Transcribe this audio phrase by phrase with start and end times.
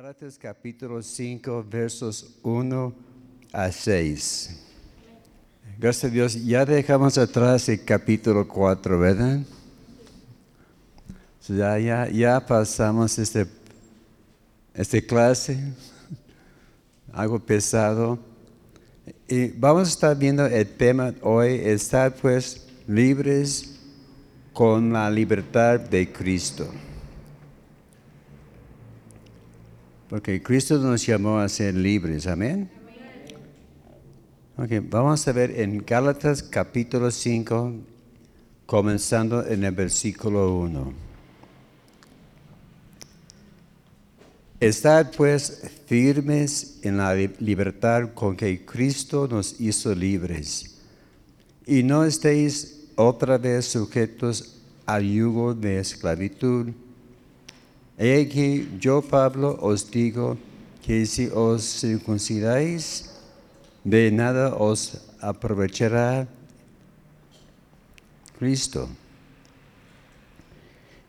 [0.00, 2.94] Gálatas capítulo 5, versos 1
[3.52, 4.60] a 6.
[5.76, 9.40] Gracias a Dios, ya dejamos atrás el capítulo 4, ¿verdad?
[11.48, 13.48] Ya, ya, ya pasamos este,
[14.72, 15.58] este clase,
[17.12, 18.20] algo pesado.
[19.26, 23.80] Y vamos a estar viendo el tema hoy, estar pues libres
[24.52, 26.72] con la libertad de Cristo.
[30.08, 32.70] Porque Cristo nos llamó a ser libres, amén.
[34.56, 37.74] Ok, vamos a ver en Gálatas capítulo 5,
[38.64, 40.94] comenzando en el versículo 1.
[44.60, 50.78] Estad pues firmes en la libertad con que Cristo nos hizo libres,
[51.66, 54.56] y no estéis otra vez sujetos
[54.86, 56.70] al yugo de esclavitud.
[57.98, 60.38] He aquí yo, Pablo, os digo
[60.82, 63.10] que si os circuncidáis,
[63.82, 66.28] de nada os aprovechará
[68.38, 68.88] Cristo.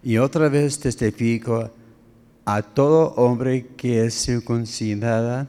[0.02, 1.70] Y otra vez testifico
[2.46, 5.48] a todo hombre que es circuncidada,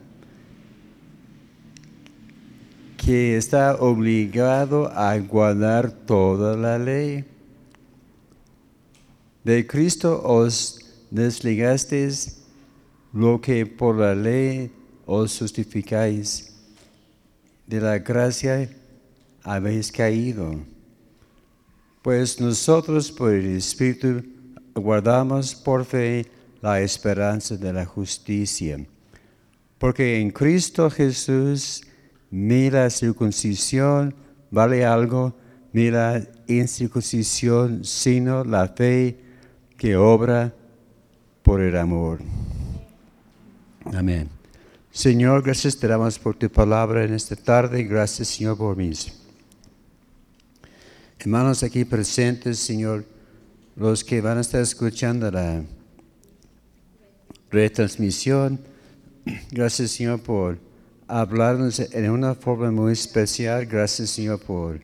[2.99, 7.25] que está obligado a guardar toda la ley.
[9.43, 10.80] De Cristo os
[11.11, 12.43] desligasteis
[13.13, 14.71] lo que por la ley
[15.07, 16.53] os justificáis.
[17.67, 18.69] De la gracia
[19.43, 20.61] habéis caído.
[22.03, 24.23] Pues nosotros por el Espíritu
[24.75, 26.27] guardamos por fe
[26.61, 28.79] la esperanza de la justicia.
[29.79, 31.83] Porque en Cristo Jesús
[32.31, 34.15] ni la circuncisión
[34.51, 35.35] vale algo,
[35.73, 39.19] ni la incircuncisión, sino la fe
[39.77, 40.55] que obra
[41.51, 42.21] por el amor.
[43.93, 44.29] Amén.
[44.93, 47.83] Señor, gracias te damos por tu palabra en esta tarde.
[47.83, 49.13] Gracias, Señor, por mis
[51.19, 53.05] hermanos aquí presentes, Señor,
[53.75, 55.65] los que van a estar escuchando la
[57.51, 58.61] retransmisión.
[59.51, 60.57] Gracias, Señor, por
[61.09, 63.67] hablarnos en una forma muy especial.
[63.67, 64.81] Gracias, Señor, por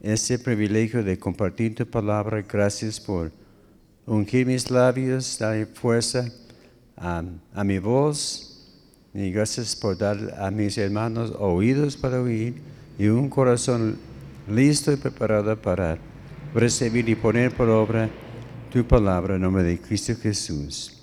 [0.00, 2.42] este privilegio de compartir tu palabra.
[2.50, 3.30] Gracias por
[4.10, 6.26] ungir mis labios, dar fuerza
[6.96, 7.22] a,
[7.54, 8.46] a mi voz.
[9.14, 12.54] Y gracias por dar a mis hermanos oídos para oír
[12.98, 13.98] y un corazón
[14.48, 15.96] listo y preparado para
[16.52, 18.10] recibir y poner por obra
[18.72, 20.98] tu palabra en nombre de Cristo Jesús.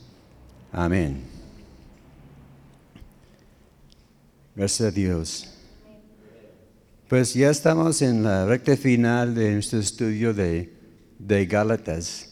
[0.71, 1.21] Amén.
[4.53, 5.53] Gracias a Dios.
[7.07, 10.73] Pues ya estamos en la recta final de nuestro estudio de,
[11.17, 12.26] de Gálatas.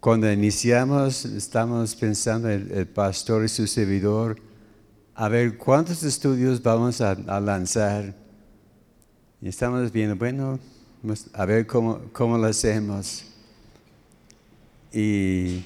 [0.00, 4.38] Cuando iniciamos, estamos pensando el, el, pastor y su servidor,
[5.14, 8.14] a ver cuántos estudios vamos a, lanzar.
[9.42, 10.58] Y estamos viendo, bueno,
[11.34, 13.26] a ver cómo, cómo lo hacemos.
[14.90, 15.64] Y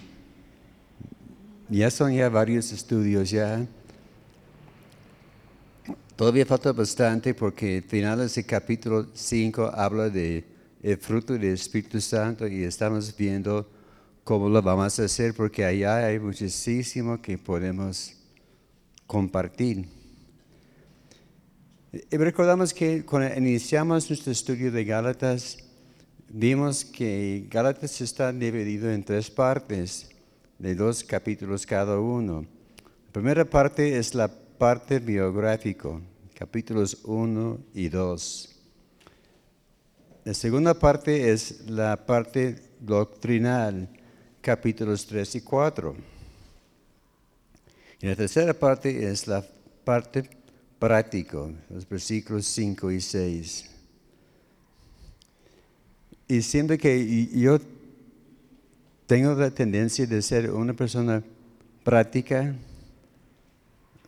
[1.68, 3.64] ya son ya varios estudios ya.
[6.16, 10.44] Todavía falta bastante porque al final de ese capítulo 5 habla de
[10.82, 13.73] el fruto del Espíritu Santo y estamos viendo
[14.24, 18.16] cómo lo vamos a hacer porque allá hay muchísimo que podemos
[19.06, 19.86] compartir.
[22.10, 25.58] Recordamos que cuando iniciamos nuestro estudio de Gálatas,
[26.28, 30.08] vimos que Gálatas está dividido en tres partes
[30.58, 32.46] de dos capítulos cada uno.
[33.06, 36.00] La primera parte es la parte biográfica,
[36.34, 38.56] capítulos 1 y 2.
[40.24, 43.88] La segunda parte es la parte doctrinal,
[44.44, 45.96] capítulos 3 y 4.
[48.02, 49.42] Y la tercera parte es la
[49.84, 50.28] parte
[50.78, 51.38] práctica,
[51.70, 53.70] los versículos 5 y 6.
[56.28, 57.58] Y siempre que yo
[59.06, 61.22] tengo la tendencia de ser una persona
[61.82, 62.54] práctica,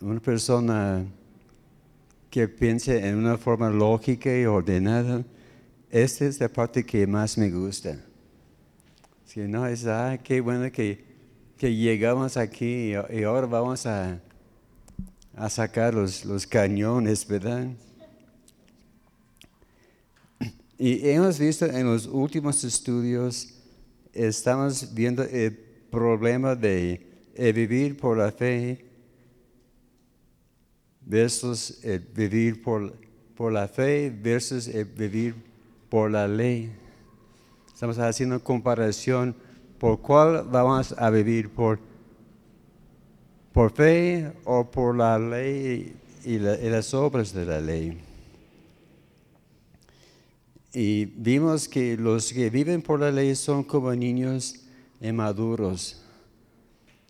[0.02, 1.06] una persona
[2.30, 5.24] que piense en una forma lógica y ordenada.
[5.90, 7.98] Esta es la parte que más me gusta.
[9.26, 11.04] Si no es, ah, qué bueno que,
[11.58, 14.20] que llegamos aquí y, ahora vamos a,
[15.34, 17.66] a sacar los, los cañones, ¿verdad?
[20.78, 23.52] Y hemos visto en los últimos estudios
[24.12, 25.52] estamos viendo el
[25.90, 27.04] problema de
[27.52, 28.84] vivir por la fe
[31.00, 32.94] versus el vivir por,
[33.34, 35.34] por la fe versus el vivir
[35.88, 36.85] por la ley.
[37.76, 39.36] Estamos haciendo comparación
[39.78, 41.78] por cuál vamos a vivir, por,
[43.52, 45.94] por fe o por la ley
[46.24, 47.98] y, las obras de la ley.
[50.72, 54.54] Y vimos que los que viven por la ley son como niños
[55.02, 56.00] inmaduros,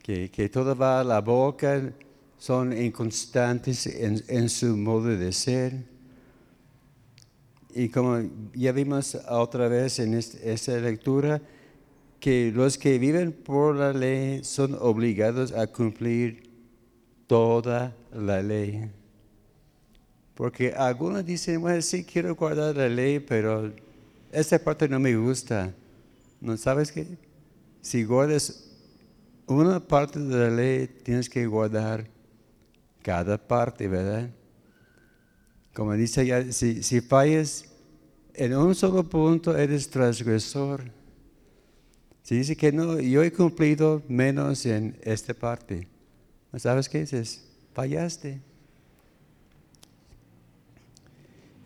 [0.03, 1.81] que, que todo va a la boca,
[2.39, 5.96] son inconstantes en, su modo de ser.
[7.79, 8.23] Y como
[8.55, 11.43] ya vimos otra vez en esta lectura,
[12.19, 16.49] que los que viven por la ley son obligados a cumplir
[17.27, 18.91] toda la ley.
[20.35, 23.71] Porque algunos dicen, bueno, sí quiero guardar la ley, pero
[24.33, 25.75] esta parte no me gusta.
[26.41, 27.07] ¿No sabes qué?
[27.83, 28.71] Si guardas
[29.47, 32.07] una parte de la ley, tienes que guardar
[33.03, 34.31] cada parte, ¿verdad?
[35.77, 37.67] Como dice ya, si, fallas
[38.33, 40.91] en un solo punto, eres transgresor.
[42.23, 45.87] Si dice que no, yo he cumplido menos en esta parte,
[46.57, 47.47] ¿sabes qué dices?
[47.75, 48.41] Fallaste.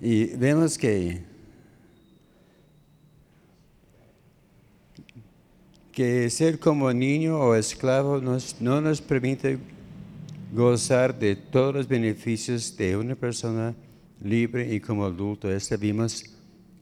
[0.00, 1.22] Y vemos que,
[5.92, 9.56] que ser como niño o esclavo no nos permite
[10.52, 13.72] gozar de todos los beneficios de una persona
[14.22, 15.50] libre y como adulto.
[15.50, 16.24] Esto vimos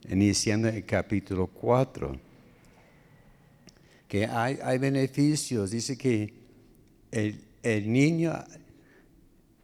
[0.08, 2.28] iniciando el capítulo 4
[4.08, 5.70] que hay, hay beneficios.
[5.70, 6.32] Dice que
[7.12, 8.32] el, el, niño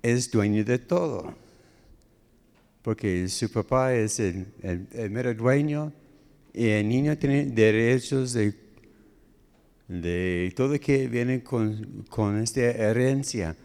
[0.02, 1.34] es dueño de todo,
[2.82, 5.92] porque su papá es el, el, mero dueño
[6.52, 8.54] y el niño tiene derechos de,
[9.88, 13.56] de todo que viene con, con esta herencia.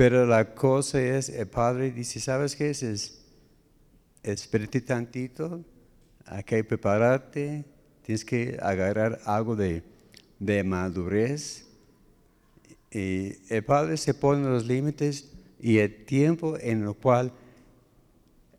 [0.00, 2.82] Pero la cosa es, el padre dice, ¿sabes qué es?
[2.82, 3.20] es
[4.22, 5.62] espérate tantito,
[6.24, 7.66] hay que prepararte,
[8.02, 9.82] Tienes que agarrar algo de,
[10.64, 11.66] madurez.
[12.90, 15.30] Y el Padre se pone los límites
[15.60, 17.30] y el tiempo en el cual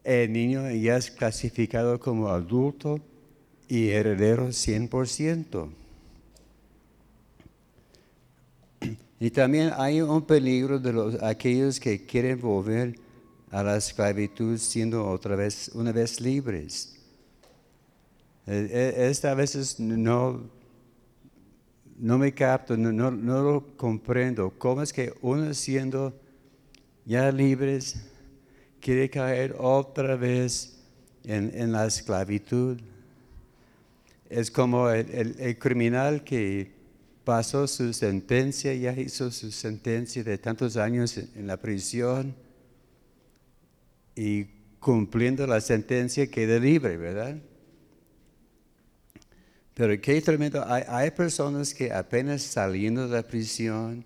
[0.03, 2.99] el niño ya es clasificado como adulto
[3.67, 5.80] y heredero 100%.
[9.21, 12.97] Y también hay un peligro de los, aquellos que quieren volver
[13.51, 16.95] a la esclavitud siendo otra vez, una vez libres.
[18.47, 20.49] Eh, eh, esta a veces no,
[21.99, 24.51] no me capto, no, no, lo comprendo.
[24.57, 26.19] ¿Cómo es que uno siendo
[27.05, 27.97] ya libres
[28.79, 30.79] quiere caer otra vez
[31.25, 32.79] en, la esclavitud?
[34.31, 36.80] Es como el, criminal que
[37.31, 42.35] pasó su sentencia, ya hizo su sentencia de tantos años en la prisión
[44.17, 44.43] y
[44.81, 47.37] cumpliendo la sentencia queda libre, ¿verdad?
[49.73, 54.03] Pero qué tremendo, hay, personas que apenas saliendo de la prisión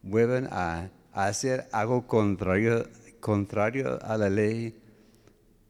[0.00, 2.88] vuelven a, hacer algo contrario,
[4.00, 4.80] a la ley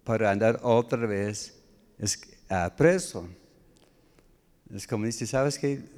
[0.05, 1.53] para andar otra vez
[2.49, 3.29] a preso.
[4.73, 5.96] Es como dice, ¿sabes qué?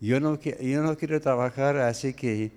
[0.00, 2.50] Yo no, yo no quiero trabajar, así que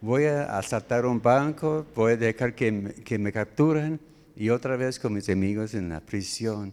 [0.00, 4.00] voy a asaltar un banco, voy a dejar que me, capturen
[4.34, 6.72] y otra vez con mis amigos en la prisión.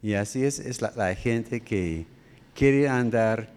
[0.00, 2.06] Y así es, la, gente que
[2.54, 3.52] quiere andar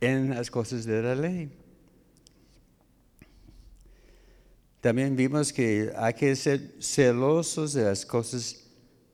[0.00, 1.50] en las cosas de la ley.
[4.80, 8.64] También vimos que hay que ser celosos de las cosas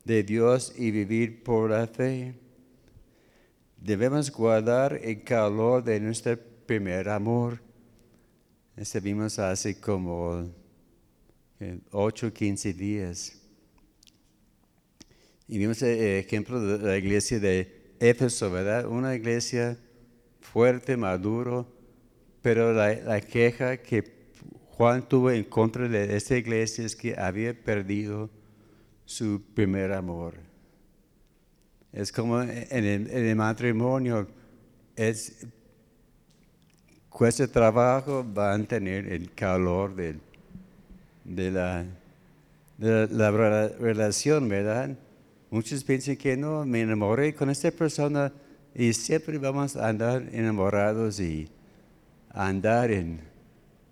[0.04, 2.34] de Dios y vivir por la fe.
[3.84, 7.60] Debemos guardar el calor de nuestro primer amor.
[8.76, 10.48] Este vimos hace como
[11.90, 13.42] 8 o 15 días.
[15.48, 18.86] Y vimos el ejemplo de la iglesia de Éfeso, ¿verdad?
[18.86, 19.76] Una iglesia
[20.40, 21.66] fuerte, maduro,
[22.40, 24.30] pero la, queja que
[24.76, 28.30] Juan tuvo en contra de esta iglesia es que había perdido
[29.06, 30.51] su primer amor.
[31.92, 34.26] Es como en el, matrimonio,
[34.96, 35.46] es,
[37.08, 40.18] cuesta trabajo, van a tener el calor de,
[41.50, 41.84] la,
[42.78, 43.30] de la
[43.78, 44.96] relación, ¿verdad?
[45.50, 48.32] Muchos piensan que no, me enamoré con esta persona
[48.74, 51.46] y siempre vamos a andar enamorados y
[52.30, 53.20] andar en,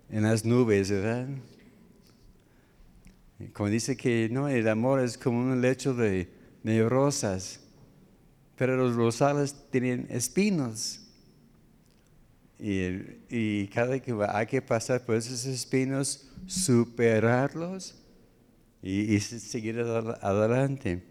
[0.09, 1.27] las nubes, ¿verdad?
[3.53, 6.27] Como dice que no, el amor es como un lecho de,
[6.89, 7.60] rosas,
[8.61, 10.99] pero los rosales tienen espinos.
[12.59, 17.95] Y, cada vez que hay que pasar por esos espinos, superarlos
[18.83, 21.01] y, y seguir adelante.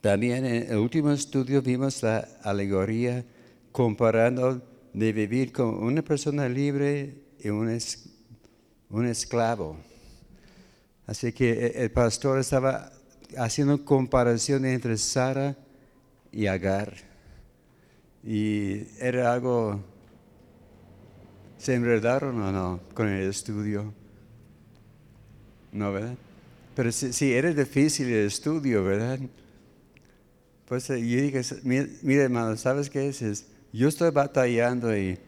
[0.00, 3.24] También en el último estudio vimos la alegoría
[3.72, 4.62] comparando
[4.92, 8.10] de vivir como una persona libre y un, es-
[8.90, 9.76] un esclavo.
[11.04, 12.92] Así que e- el pastor estaba
[13.36, 15.56] haciendo comparación entre Sara
[16.32, 16.94] y Agar.
[18.24, 19.80] Y era algo,
[21.58, 23.92] ¿se enredaron o no con el estudio?
[25.72, 26.14] No, ¿verdad?
[26.74, 29.18] Pero sí, sí, era difícil el estudio, ¿verdad?
[30.66, 31.42] Pues eh, yo dije,
[32.02, 33.46] mira, hermano, ¿sabes qué es?
[33.72, 35.18] Yo estoy batallando y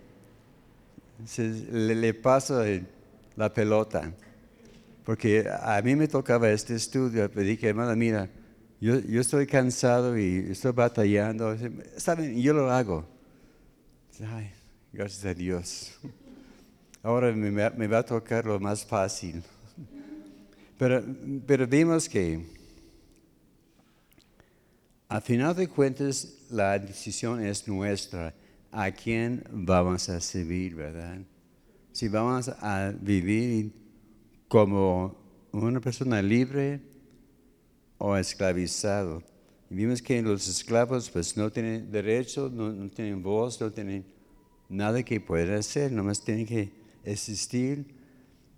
[1.26, 2.62] se- le, le paso
[3.36, 4.12] la pelota.
[5.10, 8.30] Porque a mí me tocaba este estudio, pero dije, hermano, mira,
[8.80, 11.50] yo, yo estoy cansado y estoy batallando.
[11.52, 13.04] Está bien, yo lo hago.
[14.24, 14.52] Ay,
[14.92, 15.98] gracias a Dios.
[17.02, 19.42] Ahora me, va- me a tocar lo más fácil.
[20.78, 21.04] Pero,
[21.44, 22.46] pero vimos que,
[25.08, 28.32] a final de cuentas, la decisión es nuestra.
[28.70, 31.18] ¿A quién vamos a servir, verdad?
[31.90, 33.89] Si vamos a vivir
[34.50, 35.14] como
[35.52, 36.80] una persona libre
[37.98, 39.22] o esclavizado.
[39.70, 44.04] Y vimos que los esclavos pues no tienen derecho, no, tienen voz, no tienen
[44.68, 46.72] nada que puedan hacer, nomás tienen que
[47.04, 47.94] existir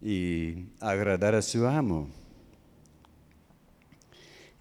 [0.00, 2.08] y agradar a su amo.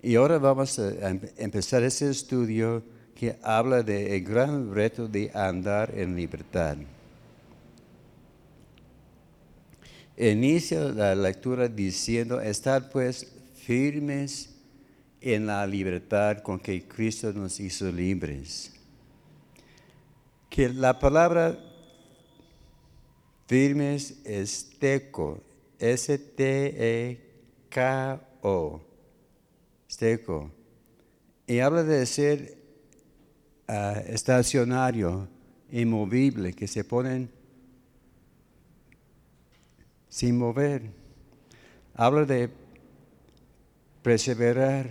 [0.02, 2.84] Y ahora vamos a em- empezar ese estudio
[3.16, 6.76] que habla del gran reto de andar en libertad.
[10.22, 13.26] Inicia la lectura diciendo, estad pues
[13.56, 14.54] firmes
[15.20, 18.72] en la libertad con que Cristo nos hizo libres.
[20.48, 21.58] Que la palabra
[23.48, 25.42] firmes es teco,
[25.80, 26.22] S-T-E-K-O,
[29.90, 30.52] steco.
[31.48, 32.60] Y habla de ser
[33.68, 35.28] ah, estacionario,
[35.72, 37.41] inmovible, que se ponen
[40.12, 40.92] sin mover.
[41.96, 42.50] Habla de
[44.04, 44.90] perseverar.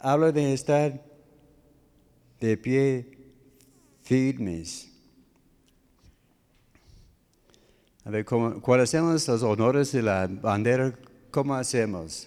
[0.00, 1.04] Habla de estar
[2.40, 3.18] de pie
[4.02, 4.90] firmes.
[8.04, 10.98] A ver, ¿cómo- cuando hacemos los honores de la bandera,
[11.30, 12.26] ¿cómo hacemos?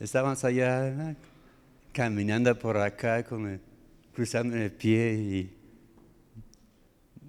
[0.00, 1.14] Estamos allá
[1.92, 3.60] caminando por acá, con el-
[4.14, 5.56] cruzando el pie y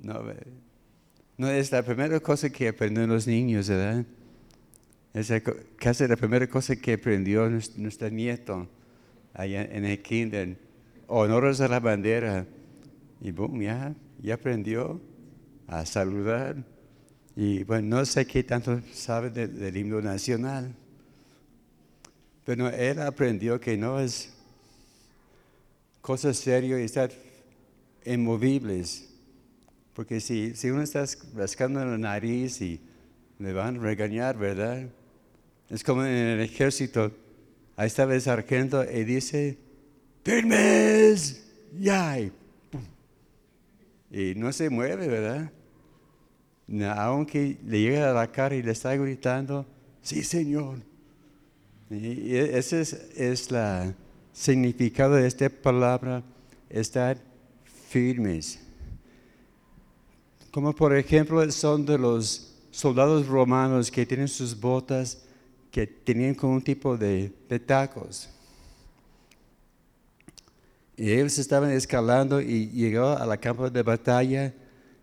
[0.03, 0.23] no,
[1.37, 4.05] no es la primera cosa que aprenden los niños, ¿verdad?
[5.13, 5.31] Es
[5.77, 8.67] casi la primera cosa que aprendió nues- nuestro nieto
[9.33, 10.57] allá en el kinder.
[11.07, 12.45] Honores a la bandera.
[13.21, 14.99] Y boom, ya, ya aprendió
[15.67, 16.63] a saludar.
[17.35, 20.73] Y bueno, no sé qué tanto sabe de- del himno nacional.
[22.45, 24.33] Pero él aprendió que no es
[26.01, 27.09] cosa seria estar
[28.05, 29.09] inmovibles.
[29.95, 32.81] Porque si, si uno está rascando la nariz y
[33.39, 34.89] le van a regañar, ¿verdad?
[35.69, 37.11] Es como en el ejército.
[37.77, 39.57] Ahí estaba el sargento y dice,
[40.23, 41.47] firmes,
[41.79, 42.19] ya.
[42.19, 42.31] Y,
[44.35, 45.51] no se mueve, ¿verdad?
[46.97, 49.65] Aunque le llega a la cara y le está gritando,
[50.01, 50.79] sí, señor.
[51.89, 53.93] Y y ese es, es la
[54.33, 56.21] significado de esta palabra,
[56.69, 57.17] estar
[57.89, 58.64] firmes.
[60.55, 65.21] Como por ejemplo son de los soldados romanos que tienen sus botas
[65.69, 68.29] que tenían como un tipo de, de tacos.
[70.95, 74.53] Y ellos estaban escalando y llegó a la campo de batalla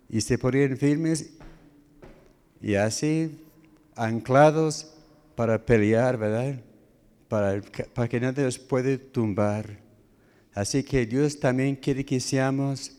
[0.08, 1.34] y se ponían firmes
[2.62, 3.38] y así
[3.94, 4.94] anclados
[5.36, 6.62] para pelear, ¿verdad?
[7.28, 7.60] Para,
[7.92, 9.78] para que nadie los puede tumbar.
[10.54, 12.92] Así que Dios también quiere que seamos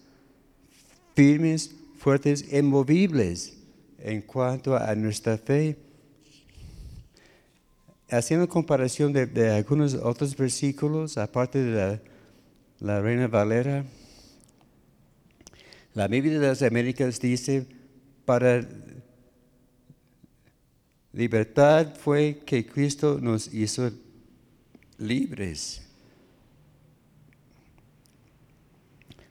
[1.16, 3.54] firmes, fuertes, inmovibles
[3.98, 5.78] en cuanto a nuestra fe.
[8.10, 12.02] Haciendo comparación de, de algunos otros versículos, aparte de la,
[12.82, 13.86] la Reina Valera,
[15.94, 17.66] la Biblia de las Américas dice,
[18.26, 18.68] para
[21.14, 23.90] libertad fue que Cristo nos hizo
[24.98, 25.83] libres.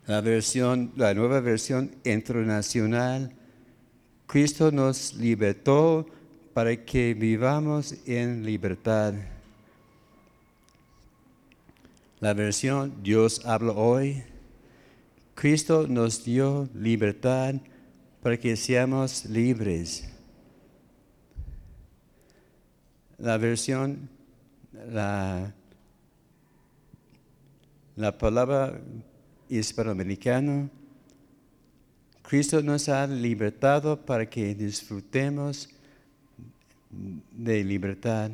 [0.07, 3.33] La versión, la nueva versión internacional,
[4.27, 6.07] Cristo nos libertó
[6.53, 9.15] para que vivamos en libertad.
[12.19, 14.25] La versión Dios habla hoy,
[15.37, 17.55] Cristo nos dio libertad
[18.23, 20.09] para que seamos libres.
[23.19, 24.09] La versión,
[24.73, 25.55] la,
[27.95, 28.81] la palabra
[29.59, 30.71] hispanoamericano,
[32.23, 35.69] Cristo nos ha libertado para que disfrutemos
[36.91, 38.31] de libertad.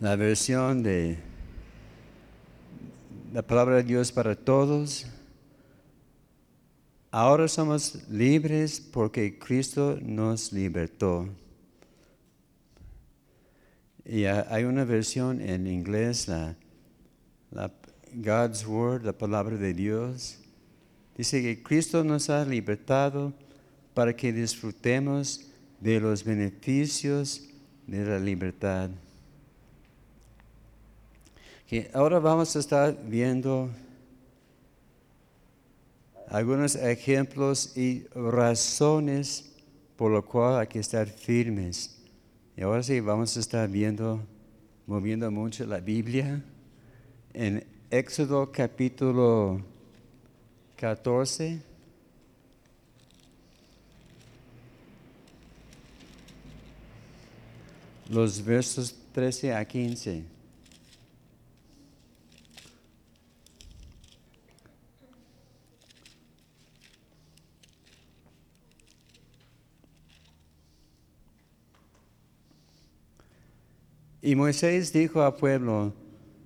[0.00, 1.18] La versión de
[3.32, 5.06] la palabra de Dios para todos.
[7.10, 11.28] Ahora somos libres porque Cristo nos libertó.
[14.04, 16.56] Y hay una versión en inglés, la,
[18.14, 20.38] God's Word, la palabra de Dios.
[21.16, 23.32] Dice que Cristo nos ha libertado
[23.94, 25.46] para que disfrutemos
[25.80, 27.48] de los beneficios
[27.86, 28.90] de la libertad.
[31.66, 33.68] Que ahora vamos a estar viendo
[36.28, 39.48] algunos ejemplos y razones
[39.98, 41.98] por lo cual hay que estar firmes.
[42.56, 44.24] Y ahora sí vamos a estar viendo,
[44.86, 46.40] moviendo mucho la Biblia.
[47.34, 49.62] En Éxodo capítulo
[50.76, 51.62] 14.
[58.10, 60.22] Los versos 13 a 15.
[74.20, 75.94] Y Moisés dijo al pueblo,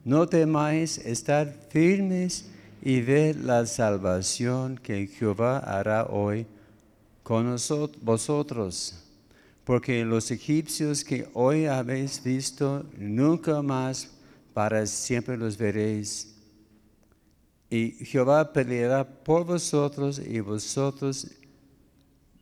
[0.04, 2.46] no temáis estar firmes
[2.82, 6.46] y ver la salvación que Jehová hará hoy
[7.22, 7.56] con
[8.00, 8.94] vosotros,
[9.64, 14.08] porque los egipcios que hoy habéis visto, nunca más
[14.52, 16.34] para siempre los veréis.
[17.70, 21.28] Y Jehová peleará por vosotros y vosotros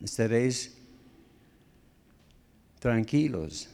[0.00, 0.76] estaréis
[2.80, 3.68] tranquilos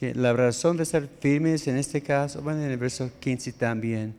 [0.00, 4.14] la razón de estar firmes en este caso, bueno, en el verso 15 también.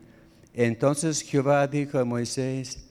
[0.52, 2.84] Entonces Jehová dijo a Moisés,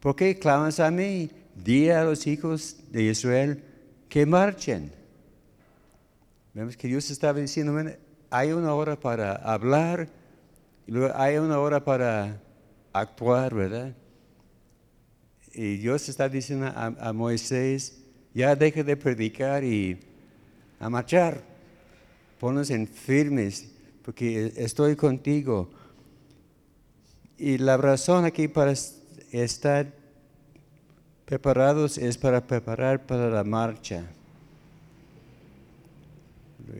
[0.00, 1.30] ¿por qué clamas a mí?
[1.54, 3.62] Di a los hijos de Israel
[4.08, 4.90] que marchen.
[6.54, 7.74] Vemos que Dios estaba diciendo,
[8.30, 10.08] hay una hora para hablar
[10.86, 12.40] y luego hay una hora para
[12.92, 13.94] actuar, ¿verdad?
[15.52, 18.02] Y Dios está diciendo a, a Moisés,
[18.34, 20.00] ya deja de predicar y
[20.80, 21.57] a marchar
[22.38, 23.68] ponnos en firmes,
[24.04, 25.68] porque estoy contigo.
[27.36, 28.72] Y la razón aquí para
[29.32, 29.92] estar
[31.24, 34.04] preparados es para preparar para la marcha.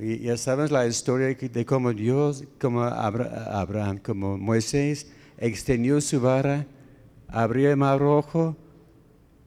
[0.01, 5.07] Y ya sabes la historia de cómo Dios, como Abraham, como Moisés,
[5.39, 6.67] extendió su vara,
[7.29, 8.57] abrió el mar rojo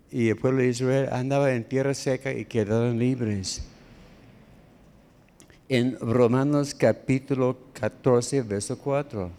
[0.10, 3.71] y el pueblo de Israel andaba en tierra seca y quedaron libres
[5.74, 9.32] en Romanos capítulo 14, verso 4.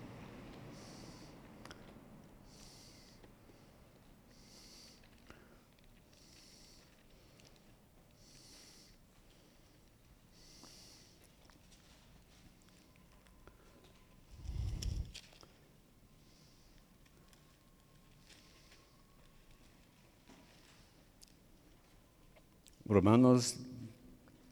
[22.86, 23.58] Romanos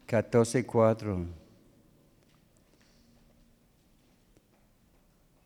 [0.05, 1.40] 14, 4.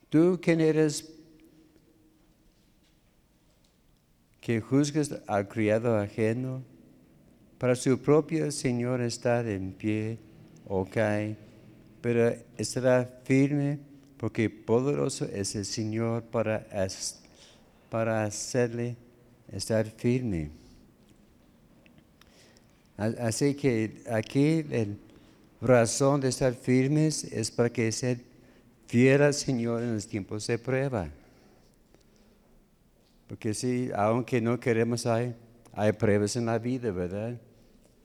[0.10, 1.12] Tú quién eres
[4.40, 6.64] que juzgas al criado ajeno,
[7.58, 10.20] para su propio Señor está en pie
[10.68, 11.36] o cae,
[12.02, 13.80] pero estará firme
[14.18, 16.68] porque poderoso es el Señor para,
[17.90, 18.96] para hacerle
[19.52, 20.52] estar firme.
[22.98, 24.86] Así que aquí la
[25.60, 27.92] razón de estar firmes es para que
[28.88, 31.10] sea fiera Señor en los tiempos de prueba.
[33.28, 35.36] Porque si, aunque no queremos, hay,
[35.74, 37.40] hay pruebas en la vida, ¿verdad?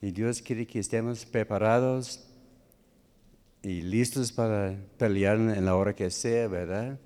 [0.01, 2.27] Y Dios quiere que estemos preparados
[3.61, 6.99] y listos para pelear en la hora que sea, ¿verdad?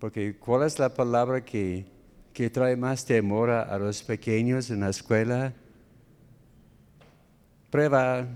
[0.00, 1.86] Porque ¿cuál es la palabra que,
[2.32, 5.52] que trae más temor a, a los pequeños en la escuela?
[7.70, 8.26] Prueba,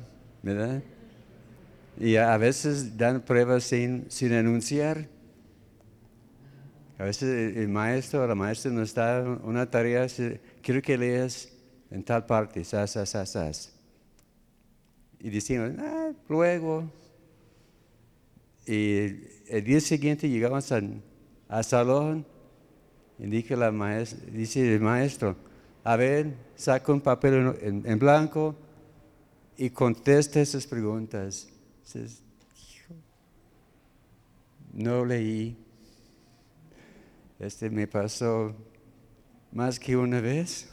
[0.42, 0.82] ¿verdad?
[1.98, 5.08] Y a veces dan pruebas sin, sin anunciar.
[6.98, 10.06] A veces el maestro o la maestra nos da una tarea,
[10.62, 11.48] quiero que leas
[11.90, 13.72] en tal parte, sas, sas, sas.
[15.20, 16.90] Y decimos, ah, luego.
[18.66, 21.02] Y el día siguiente llegamos al,
[21.62, 22.26] salón
[23.18, 25.36] y dice, la maestra, dice el maestro,
[25.84, 28.56] a ver, saca un papel en, en blanco
[29.56, 31.48] y contesta esas preguntas
[34.72, 35.56] no leí.
[37.38, 38.54] Este me pasó
[39.52, 40.68] más que una vez.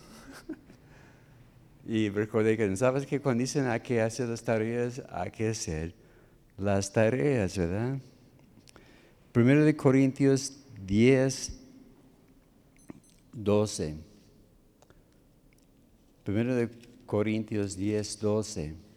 [1.88, 5.93] y recordé que, ¿sabes que cuando dicen hay que hacer las tareas, hay que hacer
[6.58, 8.00] las tareas, ¿verdad?
[9.32, 11.60] Primero de Corintios 10,
[13.34, 13.95] 12.
[16.24, 16.69] Primero de
[17.06, 18.90] Corintios 10, 12.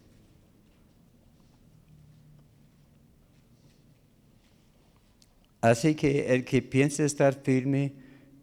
[5.65, 7.95] Así que el que piense estar firme,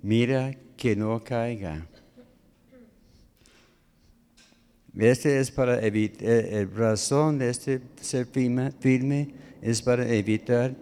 [0.02, 1.86] mira que no caiga.
[4.98, 10.74] Este es para evitar, eh, la razón de este ser firme, firme es para evitar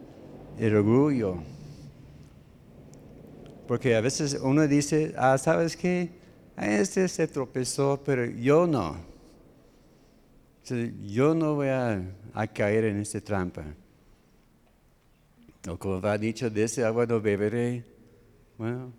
[0.57, 1.43] el orgullo.
[3.67, 6.09] Porque a veces uno dice, ah, ¿sabes qué?
[6.55, 8.95] Este se tropezó, pero yo no.
[11.03, 12.01] Yo no voy a,
[12.33, 13.65] a caer en esta trampa.
[15.67, 17.83] O como ha dicho, de ese agua no beberé.
[18.57, 18.93] Bueno,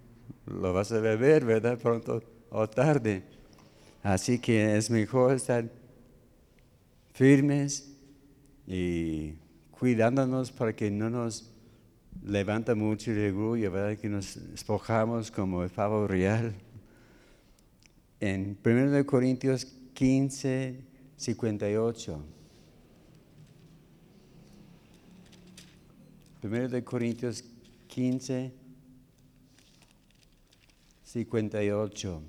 [0.46, 1.78] lo vas a beber, ¿verdad?
[1.78, 3.22] Pronto o tarde.
[4.02, 5.64] Así que es mejor estar
[7.12, 7.96] firmes
[8.66, 9.34] y
[9.70, 11.50] cuidándonos para que no nos
[12.22, 13.98] levanta mucho el orgullo, ¿verdad?
[13.98, 16.54] Que nos espojamos como el pavo real.
[18.20, 20.80] En 1 Corintios 15,
[21.16, 22.24] 58.
[26.42, 27.44] 1 de Corintios
[27.88, 28.52] 15,
[31.04, 32.22] 58.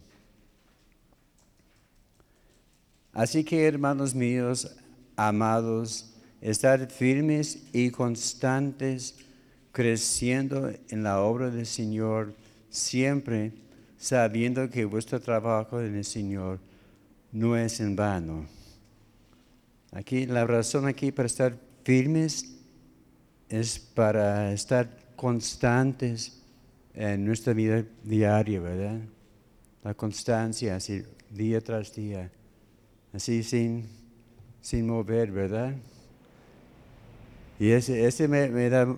[3.14, 4.76] Así que, hermanos míos,
[5.16, 9.16] amados, estar firmes y constantes,
[9.72, 12.34] creciendo en la obra del Señor,
[12.70, 13.54] siempre
[13.98, 16.60] sabiendo que vuestro trabajo en el Señor
[17.32, 18.46] no es en vano.
[19.92, 22.61] Aquí, la razón aquí para estar firmes
[23.52, 26.42] es para estar constantes
[26.94, 29.02] en nuestra vida diaria, ¿verdad?
[29.84, 32.32] La constancia, así día tras día,
[33.12, 33.90] así sin,
[34.62, 35.76] sin mover, ¿verdad?
[37.60, 38.98] Y ese, ese me, da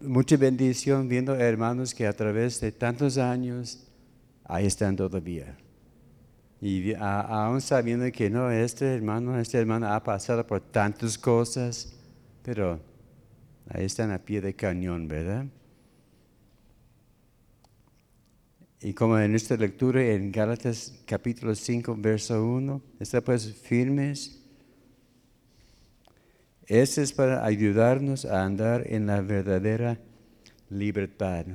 [0.00, 3.86] mucha bendición viendo hermanos que a través de tantos años
[4.44, 5.56] ahí están todavía.
[6.60, 11.92] Y aún sabiendo que no, este hermano, este hermano ha pasado por tantas cosas,
[12.44, 12.78] pero
[13.72, 15.46] Ahí están a pie de cañón, ¿verdad?
[18.82, 24.42] Y como en esta lectura en Gálatas capítulo 5, verso 1, está pues firmes.
[26.66, 29.98] Este es para ayudarnos a andar en la verdadera
[30.68, 31.46] libertad.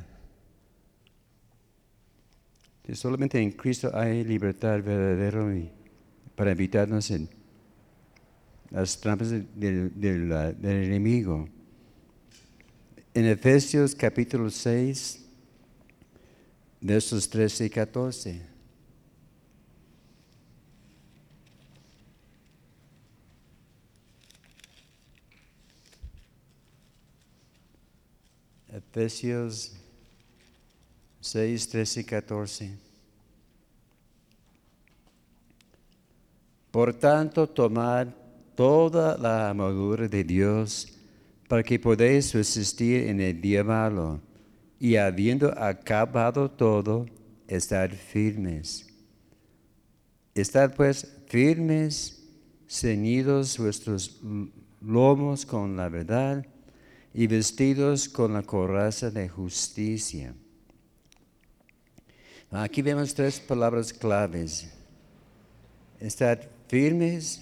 [2.93, 5.43] solamente en Cristo hay libertad verdadera
[6.35, 7.27] para evitarnos en
[8.69, 9.91] las trampas del
[10.63, 11.49] enemigo.
[13.15, 15.25] En Efesios capítulo 6,
[16.81, 18.41] versos 13 y 14.
[28.67, 29.71] Efesios
[31.21, 32.77] 6, 13 y 14.
[36.69, 38.07] Por tanto, tomad
[38.57, 40.94] toda la armadura de Dios
[41.55, 44.19] para que podáis resistir en el día malo
[44.77, 47.05] y habiendo acabado todo,
[47.47, 48.85] estar firmes.
[50.33, 52.21] Estar pues firmes,
[52.67, 54.19] ceñidos vuestros
[54.81, 56.45] lomos con la verdad
[57.13, 60.35] y vestidos con la coraza de justicia.
[62.51, 64.69] Aquí vemos tres palabras claves.
[66.01, 67.41] Estar firmes,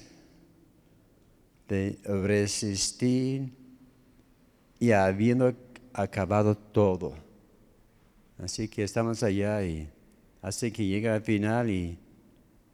[1.67, 3.62] de resistir
[4.84, 5.56] y habiendo
[5.93, 7.13] acabado todo.
[8.38, 9.89] Así que estamos allá y
[10.41, 11.98] así que llega al final y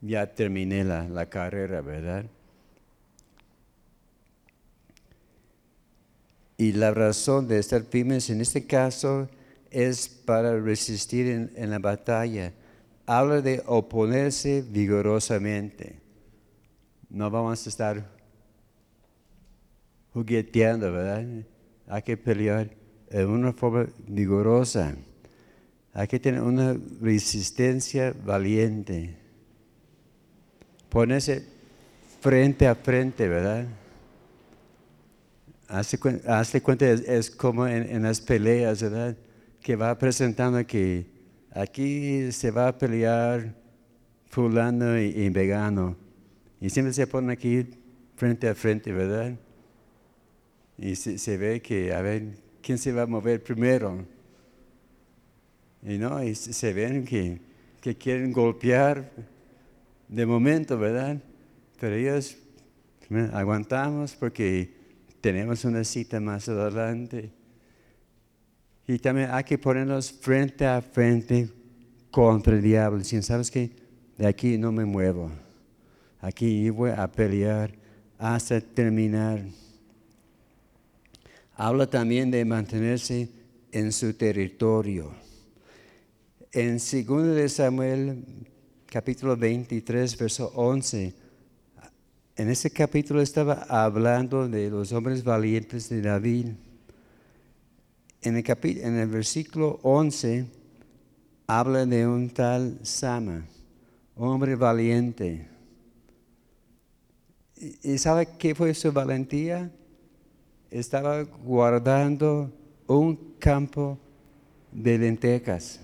[0.01, 2.25] ya terminé la, la carrera, ¿verdad?
[6.57, 9.29] Y la razón de estar firmes en este caso
[9.69, 12.53] es para resistir en, en, la batalla.
[13.05, 15.99] Habla de oponerse vigorosamente.
[17.07, 18.03] No vamos a estar
[20.11, 21.45] jugueteando, ¿verdad?
[21.89, 22.69] Hay que pelear
[23.09, 24.95] en una forma vigorosa.
[25.91, 29.17] Hay que tener una resistencia valiente.
[30.87, 31.43] Ponerse
[32.21, 33.65] frente a frente, ¿verdad?
[35.67, 39.17] Hazte, cuenta, es, como en, las peleas, ¿verdad?
[39.61, 41.07] Que va presentando que
[41.51, 43.55] aquí se va a pelear
[44.27, 45.95] fulano y, y vegano.
[46.61, 47.67] Y siempre se pone aquí
[48.15, 49.33] frente a frente, ¿verdad?
[50.81, 54.05] Y se, ve que, a ver, ¿quién se va a mover primero?
[55.83, 57.41] Y no, y se ven que,
[57.81, 59.11] que quieren golpear
[60.07, 61.21] de momento, ¿verdad?
[61.79, 62.37] Pero ellos
[63.33, 64.73] aguantamos porque
[65.19, 67.29] tenemos una cita más adelante.
[68.87, 71.49] Y también hay que ponernos frente a frente
[72.09, 72.99] contra el diablo.
[72.99, 73.69] Diciendo, ¿sabes qué?
[74.17, 75.29] De aquí no me muevo.
[76.21, 77.73] Aquí voy a pelear
[78.17, 79.41] hasta terminar.
[81.61, 83.27] Habla también de mantenerse
[83.73, 85.11] en su territorio.
[86.53, 88.23] En 2 de Samuel,
[88.85, 91.13] capítulo 23, verso 11,
[92.37, 96.47] en ese capítulo estaba hablando de los hombres valientes de David.
[98.21, 100.45] En el, en el versículo 11
[101.45, 103.45] habla de un tal Sama,
[104.15, 105.45] hombre valiente.
[107.83, 109.69] ¿Y sabe qué fue su valentía?
[110.71, 112.51] Estaba guardando
[112.87, 113.97] un campo
[114.71, 115.79] de lentejas.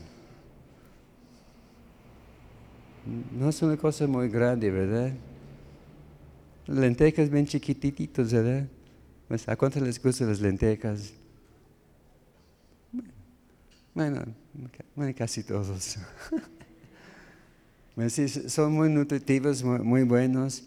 [3.38, 5.14] No es una cosa muy grande, ¿verdad?
[6.68, 8.68] Lentejas bien chiquititos, ¿verdad?
[9.28, 11.14] Pues, ¿A cuánto les gustan las lentejas?
[13.94, 14.26] Bueno,
[15.16, 15.98] casi todos.
[18.48, 20.64] son muy nutritivos, muy, buenos.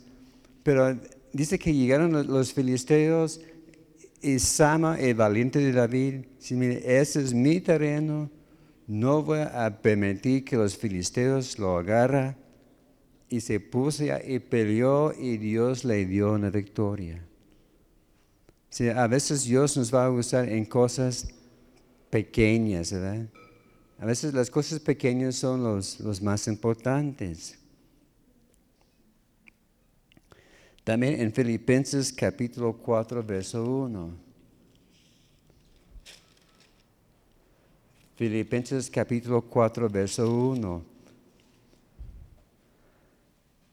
[0.62, 0.98] Pero
[1.33, 3.40] dice que llegaron los, filisteos
[4.20, 8.31] y Sama, el valiente de David, dice, mire, ese es mi terreno,
[8.87, 12.37] no voy a permitir que los filisteos lo agarren.
[13.28, 17.22] Y se puso y peleó y Dios le dio una victoria.
[18.96, 21.28] a veces Dios nos va a usar en cosas
[22.09, 23.26] pequeñas, ¿verdad?
[23.98, 27.59] A veces las cosas pequeñas son los, los más importantes.
[30.88, 34.11] También en Filipenses capítulo 4, verso 1.
[38.16, 40.83] Filipenses capítulo 4, verso 1.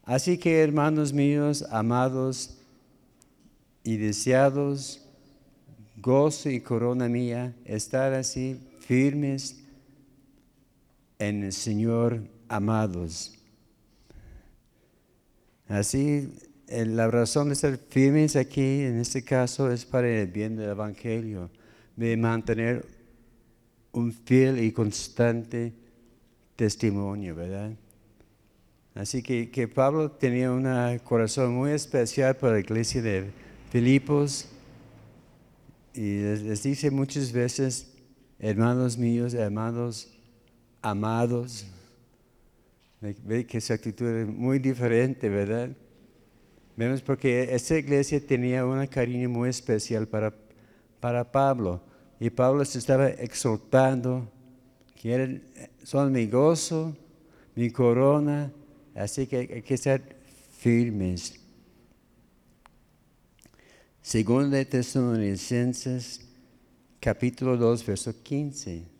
[0.04, 2.58] Así que hermanos míos, amados
[3.82, 5.08] y deseados,
[5.96, 9.64] gozo y corona mía, estar así firmes
[11.18, 13.40] en el Señor, amados.
[15.70, 16.30] Así,
[16.68, 21.50] la razón de estar firmes aquí, en este caso, es para el bien del Evangelio,
[21.96, 22.86] de mantener
[23.92, 25.74] un fiel y constante
[26.56, 27.72] testimonio, ¿verdad?
[28.94, 33.30] Así que, que Pablo tenía un corazón muy especial para la iglesia de
[33.72, 34.48] Filipos
[35.94, 37.94] y les, dice muchas veces,
[38.38, 40.14] hermanos míos, hermanos
[40.82, 41.66] amados,
[43.02, 45.70] ve que su actitud es muy diferente, ¿verdad?
[46.78, 50.34] Vemos porque esta iglesia tenía un cariño muy especial para,
[51.00, 51.82] para Pablo.
[52.20, 54.30] Y Pablo se estaba exaltando,
[55.02, 55.42] que
[55.84, 56.96] son mi gozo,
[57.56, 58.52] mi corona,
[58.94, 60.18] así que hay que ser
[60.58, 61.40] firmes.
[64.02, 66.28] Según de Tesalonicenses,
[67.00, 68.95] capítulo 2, verso 15.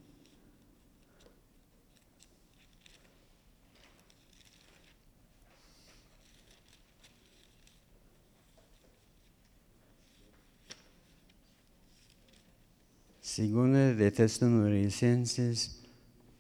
[13.36, 15.84] Segunda de Tesalonicenses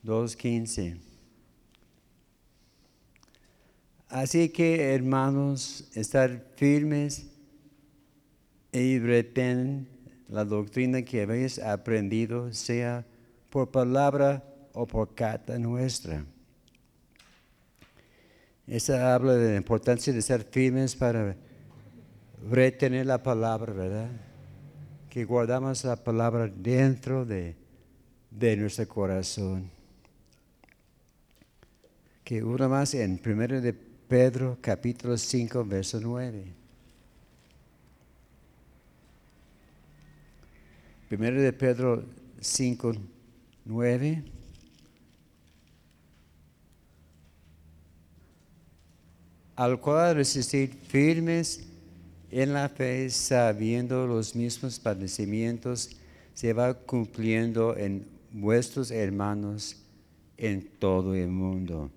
[0.06, 0.98] 2.15.
[4.08, 7.26] Así que, hermanos, estar firmes
[8.72, 9.90] y retén
[10.30, 13.06] la doctrina que habéis aprendido, sea
[13.50, 16.24] por palabra o por carta nuestra.
[18.68, 21.36] Esa habla de la importancia de estar firmes para
[22.50, 24.12] retener la palabra, ¿verdad?
[25.16, 27.56] Que guardamos la palabra dentro de,
[28.58, 29.72] nuestro corazón.
[32.22, 36.44] Que una más en 1 de Pedro capítulo 5 verso 9.
[41.08, 42.04] Primero de Pedro
[42.42, 42.92] 5,
[43.64, 44.24] 9.
[49.56, 51.65] Al cual resistir firmes
[52.42, 55.92] en la fe, sabiendo los mismos padecimientos,
[56.34, 59.78] se va cumpliendo en vuestros hermanos
[60.36, 61.90] en todo el mundo.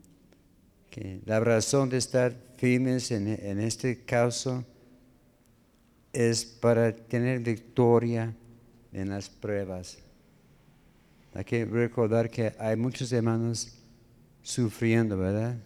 [1.26, 4.64] La razón de estar firmes en, en este caso
[6.12, 8.32] es para tener victoria
[8.92, 9.98] en las pruebas.
[11.34, 13.76] Hay que recordar que hay muchos hermanos
[14.42, 15.56] sufriendo, ¿verdad?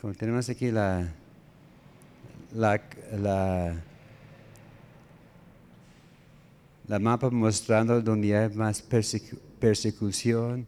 [0.00, 1.12] Como tenemos aquí la,
[2.52, 2.80] la,
[6.86, 8.82] la, mapa mostrando donde hay más
[9.60, 10.66] persecución,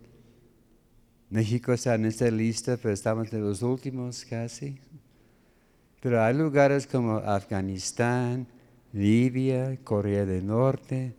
[1.30, 4.78] México está en esta lista, pero estamos de los últimos casi.
[6.00, 8.46] Pero hay lugares como Afganistán,
[8.92, 11.14] Libia, Corea del Norte,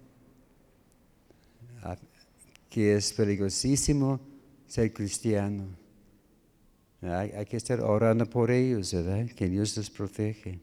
[2.69, 4.19] que es peligrosísimo
[4.67, 5.82] ser cristiano.
[7.05, 9.27] Hay, que estar orando por ellos, ¿verdad?
[9.35, 10.59] Que Dios los protege.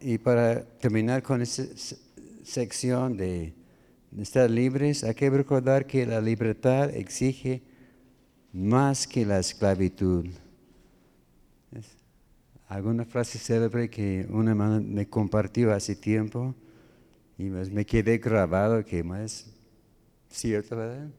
[0.00, 1.62] Y para terminar con esta
[2.42, 3.54] sección de
[4.18, 7.62] estar libres, hay que recordar que la libertad exige
[8.52, 10.26] más que la esclavitud.
[12.66, 16.54] alguna frase célebre que una hermana me compartió hace tiempo
[17.38, 19.46] y me quedé grabado que más
[20.28, 21.10] cierto, ¿verdad?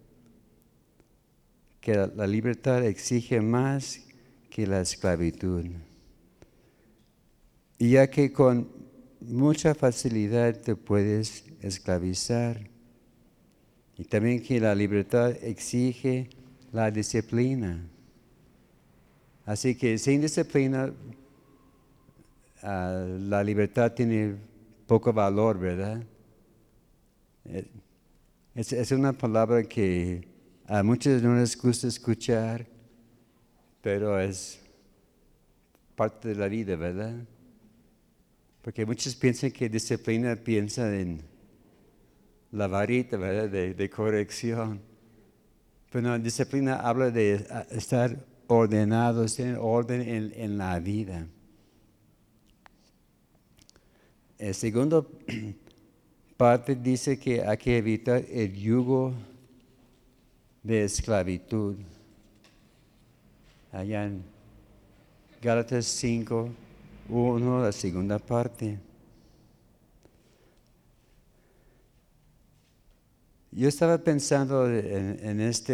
[1.81, 3.99] Que la libertad exige más
[4.49, 5.65] que la esclavitud.
[7.77, 8.69] Y ya que con
[9.19, 12.69] mucha facilidad te puedes esclavizar.
[13.97, 16.29] Y también que la libertad exige
[16.71, 17.83] la disciplina.
[19.45, 20.93] Así que sin disciplina,
[22.61, 24.35] ah, la libertad tiene
[24.87, 26.03] poco valor, ¿verdad?
[27.45, 27.65] Eh,
[28.55, 30.27] es, una palabra que
[30.71, 32.65] a muchos no les gusta escuchar,
[33.81, 34.57] pero es
[35.97, 37.13] parte de la vida, ¿verdad?
[38.61, 41.23] Porque muchos piensan que disciplina piensa en
[42.53, 43.49] la varita, ¿verdad?
[43.49, 44.79] De, corrección.
[45.91, 51.27] Pero no, disciplina habla de estar ordenados, tener orden en, en la vida.
[54.37, 55.11] El segundo
[56.37, 59.13] parte dice que hay que evitar el yugo
[60.63, 61.75] de esclavitud.
[63.71, 64.23] Allá en
[65.41, 66.49] Gálatas 5,
[67.09, 68.77] 1, la segunda parte.
[73.51, 75.73] Yo estaba pensando en, esta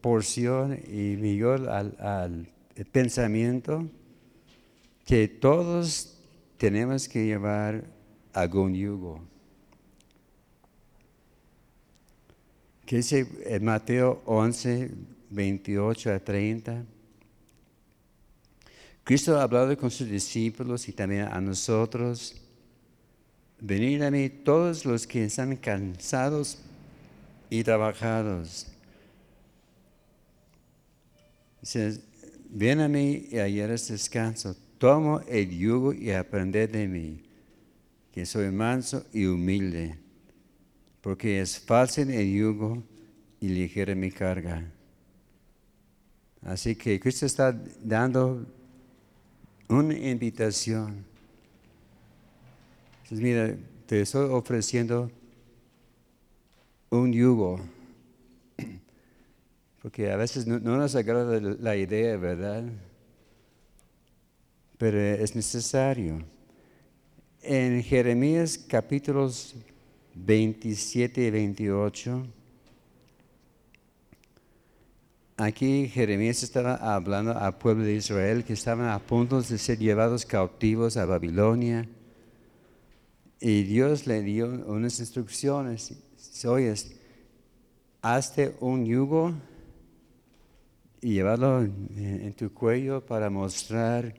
[0.00, 2.48] porción y me dio al, al
[2.92, 3.86] pensamiento
[5.04, 6.18] que todos
[6.56, 7.84] tenemos que llevar
[8.32, 9.27] algún yugo.
[12.88, 14.90] Que dice en Mateo 11,
[15.28, 16.86] 28 a 30.
[19.04, 22.40] Cristo ha hablado con sus discípulos y también a nosotros.
[23.60, 26.60] Venid a mí todos los que están cansados
[27.50, 28.68] y trabajados.
[31.60, 32.00] Dice,
[32.48, 34.56] ven a mí y hallaréis descanso.
[34.78, 37.22] Tomo el yugo y aprended de mí,
[38.12, 40.07] que soy manso y humilde
[41.08, 42.82] porque es fácil el yugo
[43.40, 44.70] y ligera mi carga.
[46.42, 48.44] Así que Cristo está dando
[49.70, 51.06] una invitación.
[53.08, 55.10] Mira, te estoy ofreciendo
[56.90, 57.58] un yugo.
[59.80, 62.64] Porque a veces no, no, nos agrada la idea, ¿verdad?
[64.76, 66.22] Pero es necesario.
[67.40, 69.56] En Jeremías capítulos
[70.24, 72.26] 27 y 28.
[75.36, 80.26] Aquí Jeremías estaba hablando al pueblo de Israel que estaban a punto de ser llevados
[80.26, 81.88] cautivos a Babilonia.
[83.40, 85.94] Y Dios le dio unas instrucciones.
[86.44, 86.96] Oyes,
[88.02, 89.32] hazte un yugo
[91.00, 94.14] y llevarlo en, tu cuello para mostrar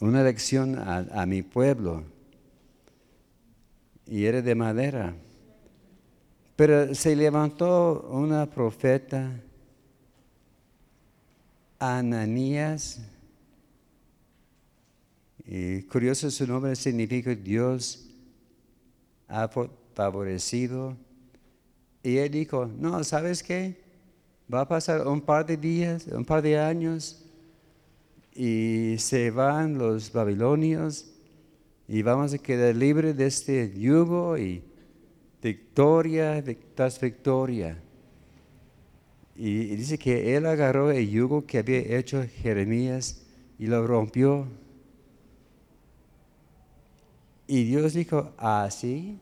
[0.00, 2.15] una lección a mi pueblo
[4.06, 5.14] y era de madera.
[6.54, 9.30] Pero se levantó una profeta,
[11.78, 13.00] Ananías,
[15.44, 18.08] y curioso su nombre significa Dios
[19.28, 19.48] ha
[19.94, 20.96] favorecido.
[22.02, 23.80] Y él dijo, no, ¿sabes qué?
[24.52, 27.24] Va a pasar un par de días, un par de años,
[28.34, 31.15] y se van los babilonios
[31.88, 34.62] y vamos a quedar libres de este yugo y
[35.40, 36.42] victoria
[36.74, 37.80] tras victoria.
[39.36, 43.22] Y, dice que él agarró el yugo que había hecho Jeremías
[43.58, 44.46] y lo rompió.
[47.46, 49.20] Y Dios dijo, así.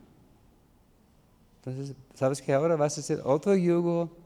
[1.56, 4.16] Entonces, ¿sabes que ahora vas a hacer otro yugo,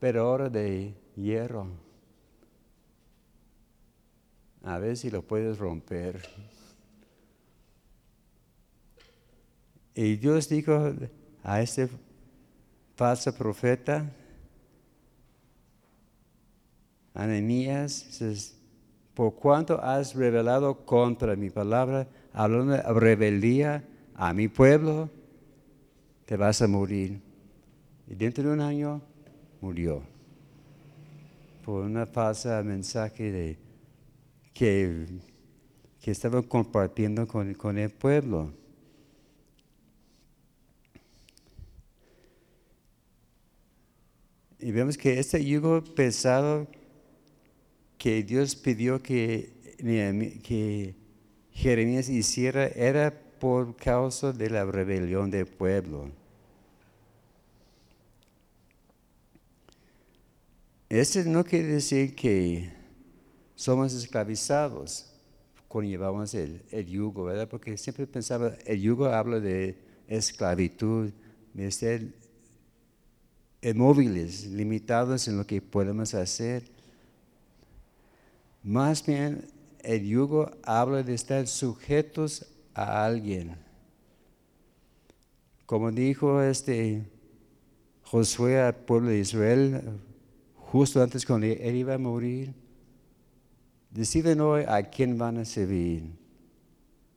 [0.00, 1.68] pero ahora de hierro?
[4.62, 6.20] A ver si lo puedes romper.
[9.98, 10.92] Y Dios dijo
[11.42, 11.88] a este
[12.96, 14.12] falso profeta,
[17.14, 18.54] Ananías,
[19.14, 23.84] por cuanto has revelado contra mi palabra, hablando de rebeldía
[24.14, 25.08] a mi pueblo,
[26.26, 27.22] te vas a morir.
[28.06, 29.00] Y dentro de un año
[29.62, 30.02] murió.
[31.64, 33.58] Por una falsa mensaje de,
[34.52, 35.06] que,
[36.02, 38.52] que estaba compartiendo con, con el pueblo.
[44.66, 46.66] Y vemos que este yugo pesado
[47.96, 49.52] que Dios pidió que,
[51.52, 56.10] Jeremías hiciera era por causa de la rebelión del pueblo.
[60.88, 62.68] Eso no quiere decir que
[63.54, 65.12] somos esclavizados
[65.68, 67.48] cuando llevamos el, el, yugo, ¿verdad?
[67.48, 71.12] Porque siempre pensaba, el yugo habla de esclavitud,
[71.54, 72.25] de ser
[73.74, 76.64] móviles, limitados en lo que podemos hacer.
[78.62, 79.46] Más bien,
[79.82, 83.56] el yugo habla de estar sujetos a alguien.
[85.64, 87.04] Como dijo este
[88.02, 90.00] Josué al pueblo de Israel,
[90.54, 92.54] justo antes cuando él iba a morir,
[93.90, 96.04] deciden hoy a quién van a servir,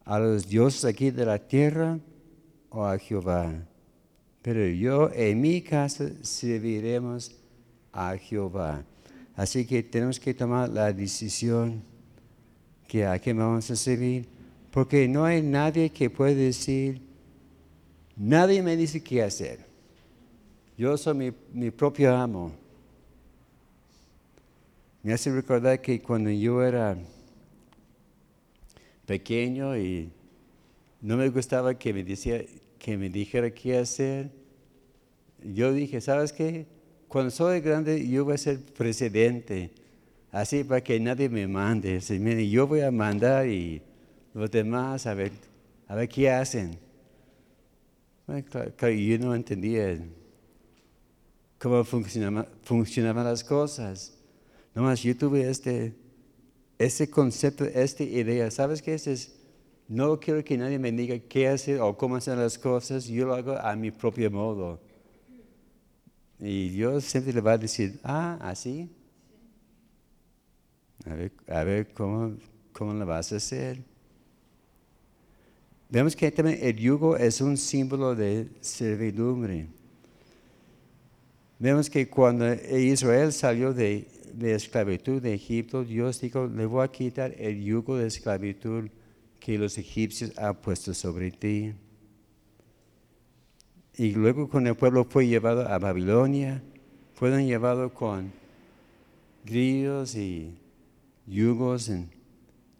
[0.04, 2.00] a los dioses aquí de la tierra
[2.70, 3.68] o a Jehová.
[4.42, 7.36] Pero yo en mi casa serviremos
[7.92, 8.84] a Jehová.
[9.36, 11.82] Así que tenemos que tomar la decisión
[12.88, 14.28] que a quién vamos a servir,
[14.72, 17.02] porque no hay nadie que pueda decir,
[18.16, 19.66] nadie me dice qué hacer.
[20.78, 22.52] Yo soy mi, mi propio amo.
[25.04, 26.98] Me hace recordar que cuando yo era
[29.06, 30.12] pequeño y
[31.02, 32.44] no me gustaba que me, decía,
[32.80, 34.32] que me dijera qué hacer,
[35.43, 36.65] yo dije, ¿sabes qué?
[37.07, 39.71] Cuando soy grande yo voy a ser presidente,
[40.32, 41.99] así para que nadie me mande.
[42.49, 43.82] Yo voy a mandar y
[44.34, 45.32] los demás a ver,
[45.88, 46.77] a ver qué hacen.
[48.27, 49.99] yo no entendía
[51.57, 54.15] cómo funcionaban las cosas.
[54.73, 55.93] Nomás yo tuve este,
[56.77, 58.49] ese concepto, esta idea.
[58.51, 59.39] ¿Sabes qué es?
[59.90, 63.06] No quiero que nadie me diga qué hacer o cómo hacer las cosas.
[63.06, 64.80] Yo lo hago a mi propio modo.
[66.40, 68.90] Y Dios siempre le va a decir, ah, así.
[71.48, 72.38] A ver, cómo,
[72.72, 73.84] cómo lo vas a hacer.
[75.90, 79.68] Vemos que también el yugo es un símbolo de servidumbre.
[81.58, 86.88] Vemos que cuando Israel salió de de esclavitud de Egipto, Dios dijo, le voy a
[86.88, 88.90] quitar el yugo de esclavitud
[89.40, 91.74] que los egipcios han puesto sobre ti.
[93.96, 96.64] Y luego cuando el pueblo fue llevado a Babilonia,
[97.14, 98.32] fueron llevados con
[99.46, 100.58] grillos y
[101.26, 102.10] yugos en,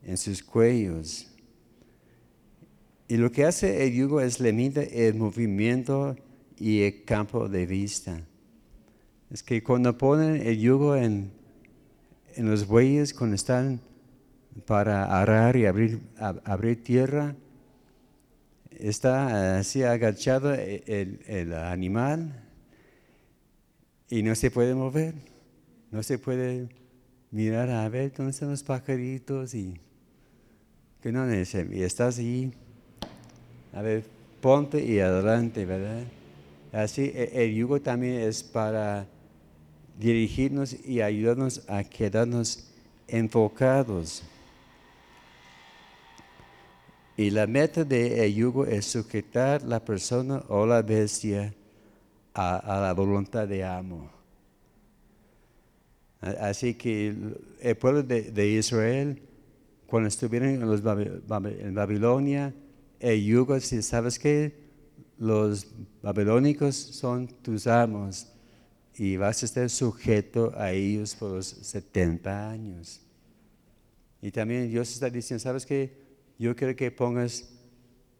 [0.03, 1.28] en sus cuellos.
[3.07, 6.16] Y lo que hace el yugo es limita el movimiento
[6.57, 8.22] y el campo de vista.
[9.32, 11.32] Es que cuando ponen el yugo en,
[12.36, 13.82] en los bueyes cuando están
[14.65, 17.35] para arar y abrir, abrir tierra,
[18.71, 22.43] está así agachado el, el, animal
[24.09, 25.13] y no se puede mover,
[25.91, 26.69] no se puede
[27.31, 29.79] mirar a ver dónde están los pajaritos y
[31.01, 32.53] que no y estás ahí,
[33.73, 34.03] a ver,
[34.41, 36.03] ponte y adelante, ¿verdad?
[36.71, 39.07] Así el yugo también es para
[39.97, 42.69] dirigirnos y ayudarnos a quedarnos
[43.07, 44.23] enfocados.
[47.20, 51.53] Y la meta de yugo es sujetar la persona o la bestia
[52.34, 54.09] a, la voluntad de amo.
[56.22, 57.13] Así que
[57.59, 59.22] el pueblo de, Israel,
[59.86, 62.53] cuando estuvieron en, en Babilonia,
[63.01, 64.55] el yugo, si sabes que
[65.17, 65.67] los
[66.01, 68.32] babilónicos son tus amos,
[68.95, 73.01] y vas a estar sujeto a ellos por los 70 años.
[74.22, 75.98] Y también Dios está diciendo, ¿sabes qué?
[76.39, 77.49] Yo quiero que pongas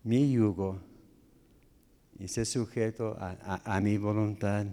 [0.04, 0.78] mi yugo
[2.20, 4.68] y estés sujeto a, mi voluntad.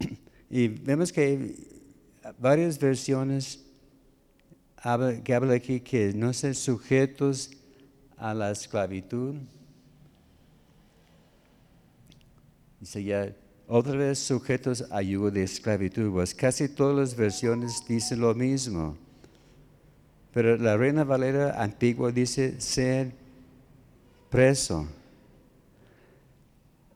[0.50, 1.54] Y vemos que
[2.38, 3.64] varias versiones
[5.24, 7.50] que hablan aquí que no ser sujetos
[8.18, 9.36] a la esclavitud.
[12.80, 13.34] Dice ya,
[13.66, 16.10] otra vez sujetos a yugo de esclavitud.
[16.10, 18.98] Pues casi todas las versiones dicen lo mismo.
[20.32, 23.12] Pero la Reina Valera antigua dice ser
[24.30, 24.88] preso.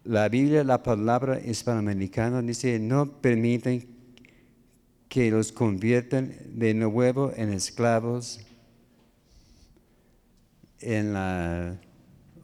[0.05, 3.87] La Biblia, la palabra hispanoamericana dice no permiten
[5.09, 8.41] que los conviertan de nuevo en esclavos.
[10.81, 11.79] En la,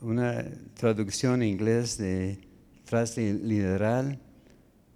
[0.00, 2.38] una traducción en inglés de
[2.82, 4.18] atrás de liderar,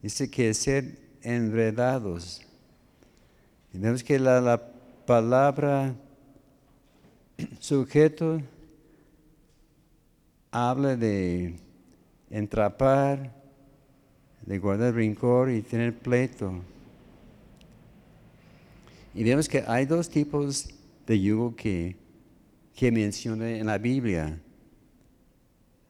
[0.03, 2.43] dice que ser enredados.
[3.73, 4.76] Y vemos que la
[5.07, 5.95] palabra
[7.61, 8.43] sujeto
[10.51, 11.55] habla de
[12.31, 13.33] entrapar,
[14.43, 16.61] de guardar rincor y tener pleito.
[19.15, 20.69] Y vemos que hay dos tipos
[21.07, 21.97] de yugo que,
[22.75, 24.41] que menciona en la Biblia.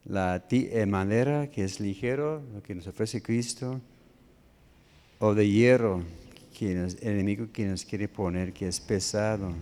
[0.04, 3.80] La eh, madera, que es ligero, lo que nos ofrece Cristo,
[5.18, 6.04] o de hierro,
[6.64, 9.52] el enemigo que nos quiere poner, que es pesado.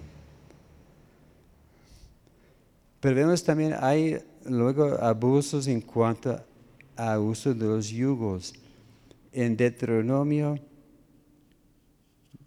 [3.00, 6.40] Pero vemos también, hay luego abusos en cuanto
[6.96, 8.54] a uso de los yugos.
[9.32, 10.58] En Deuteronomio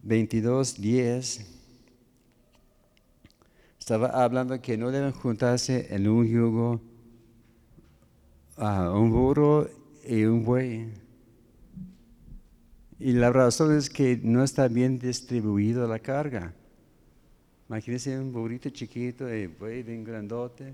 [0.03, 1.45] 22, 10,
[3.77, 6.81] estaba hablando que no deben juntarse en un yugo
[8.55, 9.69] a un burro
[10.07, 11.06] y un buey.
[12.99, 16.53] Y la razón es que no está bien distribuida la carga.
[17.69, 20.73] Imagínense un burrito chiquito y buey bien grandote.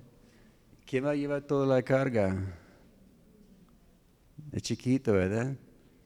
[0.85, 2.35] ¿Quién va a llevar toda la carga?
[4.51, 5.55] Es chiquito, ¿verdad?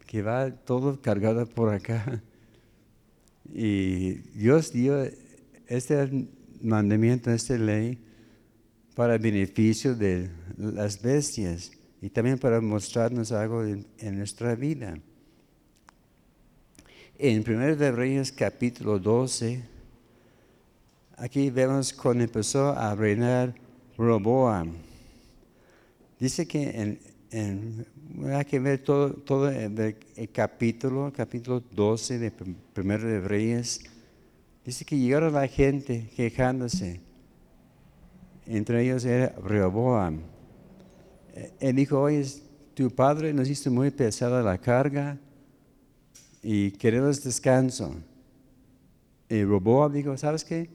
[0.06, 2.22] Que va todo cargado por acá.
[3.50, 5.10] Y Dios dio
[5.68, 6.28] este
[6.62, 7.98] mandamiento, esta ley,
[8.94, 13.86] para beneficio de las bestias y también para mostrarnos algo en,
[14.18, 14.98] nuestra vida.
[17.20, 19.64] En 1 de Reyes capítulo 12,
[21.16, 23.56] aquí vemos cuando empezó a reinar
[23.98, 24.74] Roboam.
[26.20, 27.00] Dice que
[27.32, 27.88] en,
[28.32, 29.96] hay que ver todo, el,
[30.32, 32.32] capítulo, capítulo 12 de
[32.74, 33.82] Primero de Reyes.
[34.64, 37.02] Dice que llegaron la gente quejándose.
[38.46, 40.20] Entre ellos era Rehoboam.
[41.60, 42.24] Él dijo, oye,
[42.76, 45.18] tu padre nos hizo muy pesada la carga
[46.50, 47.94] y queremos descanso.
[49.28, 50.70] Y Rehoboam dijo, ¿sabes qué?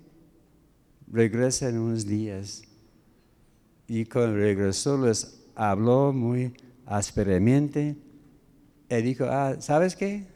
[1.11, 2.63] Regresa en unos días.
[3.89, 6.53] Y cuando regresó les habló muy
[6.85, 7.97] ásperamente.
[8.91, 10.27] Él dijo, ah, ¿sabes qué?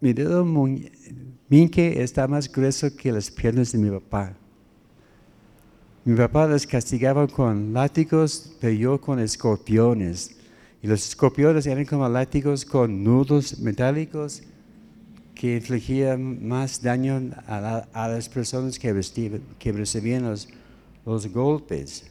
[0.00, 4.34] Mi dedo minque está más grueso que las piernas de mi papá.
[6.02, 10.35] Mi papá les castigaba con látigos, pero yo con escorpiones.
[10.86, 14.44] Los escorpiones eran como látigos con nudos metálicos
[15.34, 18.92] que infligían más daño a, las personas que,
[19.72, 20.46] recibían los,
[21.32, 22.06] golpes.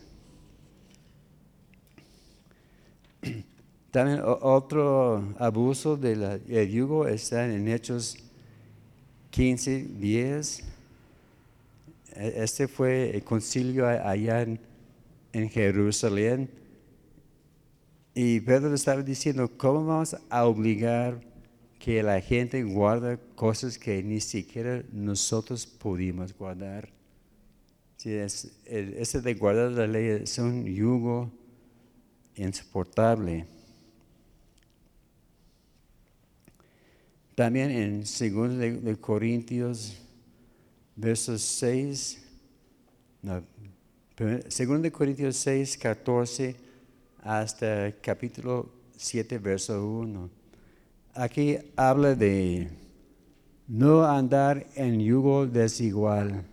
[3.91, 8.17] También otro abuso del yugo está en Hechos
[9.29, 10.63] 15, 10.
[12.17, 14.59] E, este fue el concilio allá en,
[15.49, 16.64] Jerusalén.
[18.17, 21.19] Y Pedro estaba diciendo, ¿cómo vamos a obligar
[21.77, 26.89] que la gente guarde cosas que ni siquiera nosotros pudimos guardar?
[27.97, 31.29] Si es, ese de guardar la ley es un yugo
[32.37, 33.45] insoportable.
[37.35, 39.97] También en 2 de, Corintios,
[40.95, 42.23] versos 6,
[43.23, 43.43] no,
[44.17, 46.64] 2 de Corintios 6, 14
[47.25, 50.29] hasta capítulo 7, verso 1.
[51.15, 52.69] Aquí habla de
[53.67, 56.45] no andar en yugo desigual.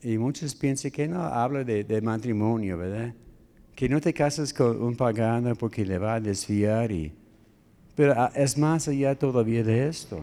[0.00, 3.12] Y muchos piensan que no habla de, de, matrimonio, ¿verdad?
[3.74, 7.12] Que no te casas con un pagano porque le va a desviar y
[7.98, 10.20] pero ah, es más allá todavía de esto.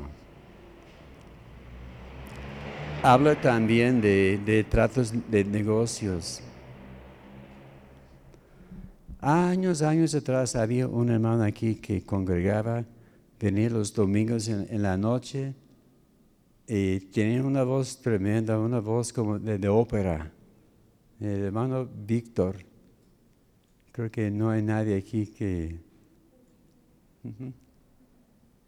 [3.03, 6.41] Habla también de, tratos de negocios.
[9.28, 12.86] Años, años atrás había un hermano aquí que congregaba,
[13.40, 15.56] venía los domingos en, la noche
[16.68, 20.32] y tenía una voz tremenda, una voz como de, ópera.
[21.20, 22.58] El hermano Víctor.
[23.92, 25.80] Creo que no hay nadie aquí que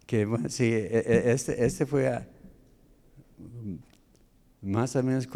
[0.08, 2.20] que sí, e, e, este, este fue
[4.64, 5.28] más o menos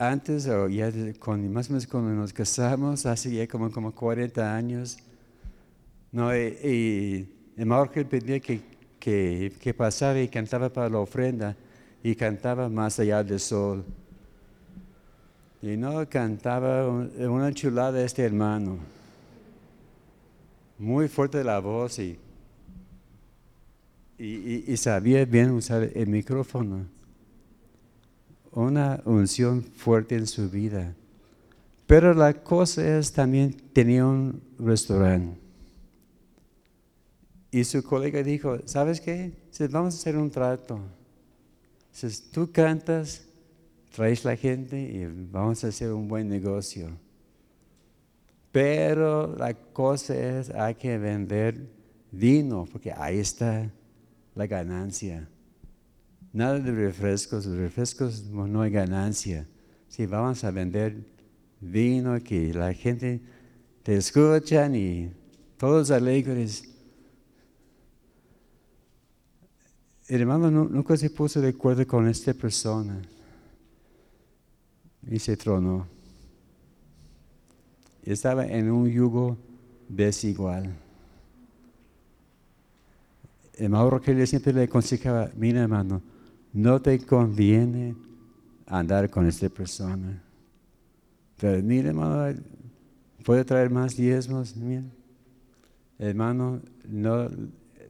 [0.00, 4.56] antes o ya con, más o menos cuando nos casamos, hace ya como, como 40
[4.56, 4.98] años,
[6.10, 8.60] no, y, y Marco pedía que,
[8.98, 11.54] que, que, pasara y cantaba para la ofrenda
[12.02, 13.84] y cantaba más allá del sol.
[15.62, 18.78] Y no cantaba una chulada este hermano,
[20.78, 22.18] muy fuerte la voz y
[24.20, 26.86] y, sabía bien usar el micrófono.
[28.52, 30.94] Una unción fuerte en su vida.
[31.86, 35.38] Pero la cosa es, también tenía un restaurante.
[37.50, 39.32] Y su colega dijo, ¿sabes qué?
[39.70, 40.80] vamos a hacer un trato.
[42.32, 43.26] Tú cantas,
[43.94, 46.90] traes la gente y vamos a hacer un buen negocio.
[48.52, 51.68] Pero la cosa es, hay que vender
[52.10, 53.70] vino, porque ahí está
[54.34, 55.28] la ganancia.
[56.32, 59.48] Nada de refrescos, refrescos no hay ganancia.
[59.88, 61.04] Si vamos a vender
[61.60, 63.20] vino, que la gente
[63.82, 65.12] te escuchan y
[65.56, 66.68] todos alegres.
[70.06, 73.00] El hermano nunca se puso de acuerdo con esta persona
[75.08, 75.86] y se tronó.
[78.02, 79.36] Estaba en un yugo
[79.88, 80.74] desigual.
[83.54, 86.00] El Mauro que siempre le aconsejaba, mira hermano,
[86.52, 87.94] no te conviene
[88.66, 90.22] andar con esta persona.
[91.36, 92.40] Pero mira hermano,
[93.24, 94.84] puede traer más diezmos, mira.
[95.98, 97.28] Hermano, no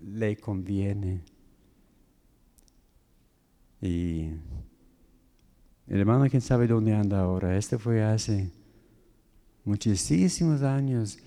[0.02, 1.22] le conviene.
[3.80, 4.30] Y
[5.86, 7.56] el hermano, quién sabe dónde anda ahora.
[7.56, 8.50] Este fue hace
[9.64, 11.18] muchísimos años,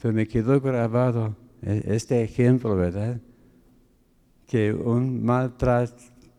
[0.00, 3.20] pero me quedó grabado e, este ejemplo, ¿verdad?
[4.46, 5.56] Que un mal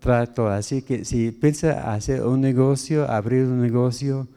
[0.03, 4.27] trato, así que si piensa hacer un negocio, abrir un negocio,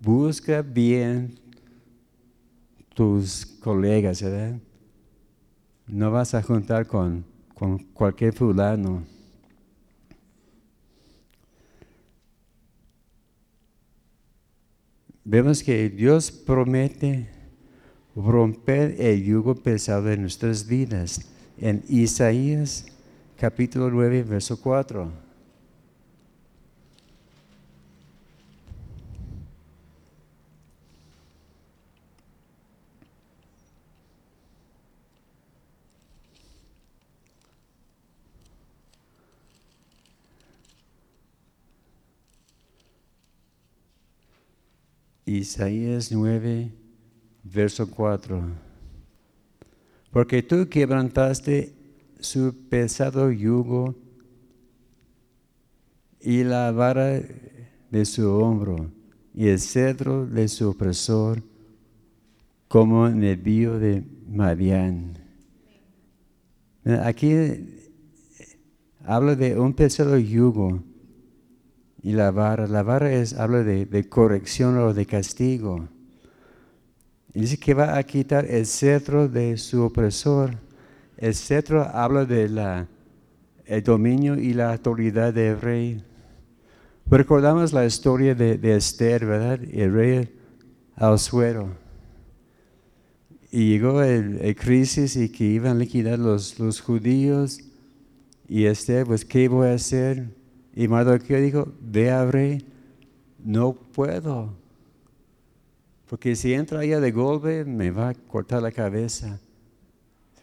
[0.00, 1.38] busca bien
[2.94, 4.58] tus colegas, ¿verdad?
[5.86, 9.04] No vas a juntar con, con cualquier fulano.
[15.24, 17.28] vemos que Dios promete
[18.16, 21.20] romper el yugo pesado de nuestras vidas.
[21.58, 22.86] En Isaías
[23.42, 25.10] capítulo 9, verso 4.
[45.26, 46.70] Isaías 9,
[47.42, 48.40] verso 4.
[50.12, 51.81] Porque tú quebrantaste
[52.22, 53.94] su pesado yugo
[56.20, 57.20] y la vara
[57.90, 58.90] de su hombro
[59.34, 61.42] y el cedro de su opresor
[62.68, 65.18] como el de Madián.
[67.04, 67.34] Aquí
[69.04, 70.82] habla de un pesado yugo
[72.02, 72.66] y la vara.
[72.66, 75.88] La vara es, habla de, corrección o de castigo.
[77.34, 80.56] Dice que va a quitar el cetro de su opresor.
[81.16, 82.88] El cetro habla de la,
[83.66, 86.04] el dominio y la autoridad del rey.
[87.06, 89.60] Recordamos la historia de, Esther, ¿verdad?
[89.70, 90.34] El rey
[90.96, 91.76] al suero.
[93.50, 97.60] Y llegó el, crisis y que iban a liquidar los, judíos.
[98.48, 100.34] Y Esther, pues, ¿qué voy a hacer?
[100.74, 102.66] Y Mardoqueo dijo, ve a rey,
[103.44, 104.54] no puedo.
[106.08, 109.38] Porque si entra allá de golpe, me va a cortar la cabeza.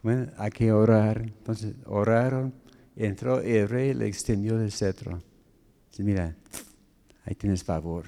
[0.02, 1.22] Bueno, hay que orar.
[1.22, 2.54] Entonces oraron,
[2.96, 5.22] entró el rey, le extendió el cetro.
[5.90, 6.36] Dice, mira,
[7.26, 8.06] ahí tienes favor.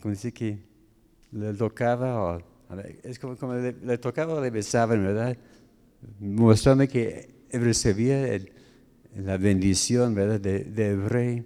[0.00, 0.58] Como dice que
[1.32, 2.42] le tocaba, o,
[3.02, 5.36] es como, como le, tocaba o le besaban, ¿verdad?
[6.20, 8.38] Mostrando que recibía
[9.16, 10.40] la bendición ¿verdad?
[10.40, 11.44] De, rey.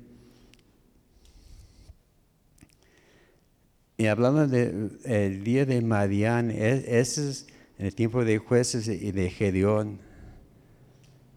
[3.96, 7.46] Y hablando del día de Madián, e, ese es
[7.78, 9.98] en el tiempo de jueces y de Gedeón.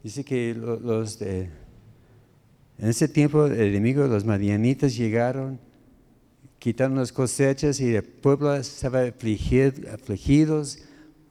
[0.04, 1.50] Dice que en
[2.90, 5.60] ese tiempo el enemigo, los madianitas llegaron,
[6.60, 10.80] quitaron las cosechas y el pueblo estaba afligido, afligidos,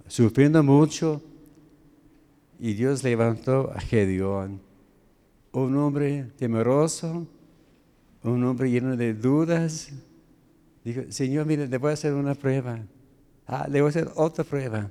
[0.08, 1.22] sufriendo mucho.
[2.58, 4.60] Y Dios levantó a Gedeón
[5.52, 7.26] un hombre temeroso,
[8.22, 9.90] un hombre lleno de dudas.
[10.84, 12.80] Dijo, Señor, mire, le voy a hacer una prueba.
[13.46, 14.90] Ah, le voy a hacer otra prueba.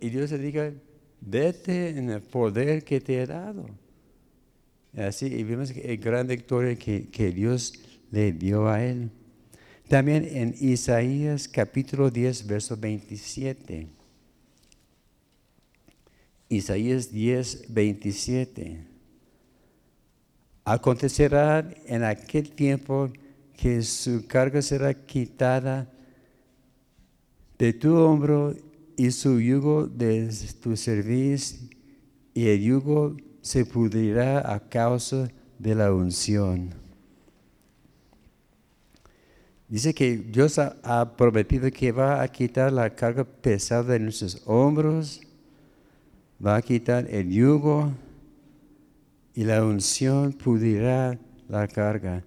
[0.00, 0.72] Y Dios le diga,
[1.20, 3.66] vete en el poder que te he dado.
[4.96, 7.74] Así, y vemos el gran victoria que, que Dios
[8.10, 9.10] le dio a él.
[9.88, 13.86] También en Isaías capítulo 10, verso 27.
[16.50, 18.78] Isaías 10, 27.
[20.64, 23.10] Acontecerá en aquel tiempo
[23.56, 25.90] que su carga será quitada
[27.58, 28.54] de tu hombro
[28.96, 30.30] y su yugo de
[30.62, 31.68] tu servicio,
[32.34, 35.28] y el yugo se pudrirá a causa
[35.58, 36.70] de la unción.
[39.68, 45.20] Dice que Dios ha, prometido que va a quitar la carga pesada de nuestros hombros,
[46.44, 47.92] va a quitar el yugo
[49.34, 52.24] y la unción pudrirá la carga.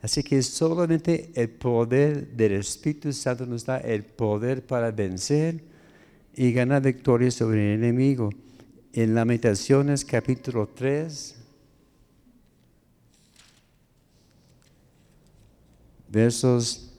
[0.00, 5.62] Así que solamente el poder del Espíritu Santo nos da el poder para vencer
[6.36, 8.30] y ganar victoria sobre el enemigo.
[8.92, 11.34] En Lamentaciones capítulo 3,
[16.08, 16.92] versos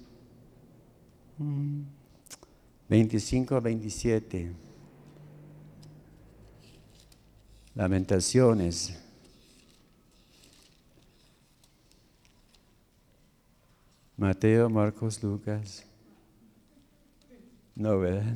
[2.90, 4.52] 25 a 27.
[7.76, 9.09] Lamentaciones.
[14.20, 15.86] Mateo, Marcos, Lucas.
[17.74, 18.36] No, ¿verdad?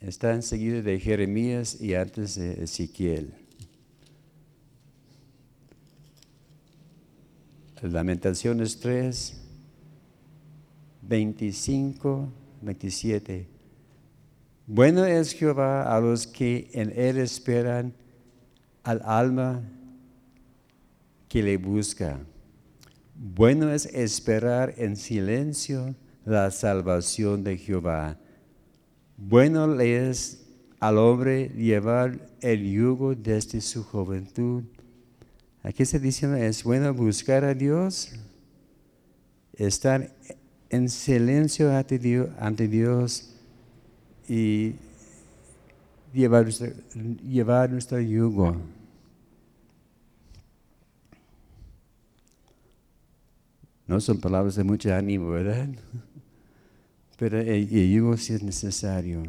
[0.00, 3.34] Está enseguida de Jeremías y antes de Ezequiel.
[7.82, 9.42] Lamentaciones 3,
[11.02, 12.32] 25,
[12.62, 13.48] 27.
[14.68, 17.92] Bueno es Jehová a los que en él esperan,
[18.84, 19.64] al alma
[21.34, 22.20] que le busca.
[23.16, 28.16] Bueno es esperar en silencio la salvación de Jehová.
[29.16, 30.46] Bueno es
[30.78, 34.62] al hombre llevar el yugo desde su juventud.
[35.64, 38.12] Aquí se dice, es bueno buscar a Dios,
[39.54, 40.14] estar
[40.70, 43.34] en silencio ante Dios,
[44.28, 44.74] y
[46.12, 48.56] llevar nuestro yugo.
[53.86, 55.68] No son palabras de mucho ánimo, ¿verdad?
[57.18, 59.22] Pero el, yugo sí es necesario.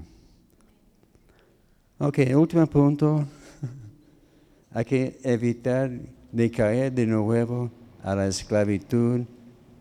[1.99, 3.25] Ok, último punto.
[4.71, 5.91] Hay que evitar
[6.31, 9.21] de caer de nuevo a la esclavitud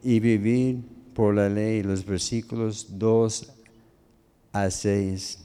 [0.02, 0.82] y vivir
[1.14, 3.52] por la ley, los versículos 2
[4.52, 5.38] a 6.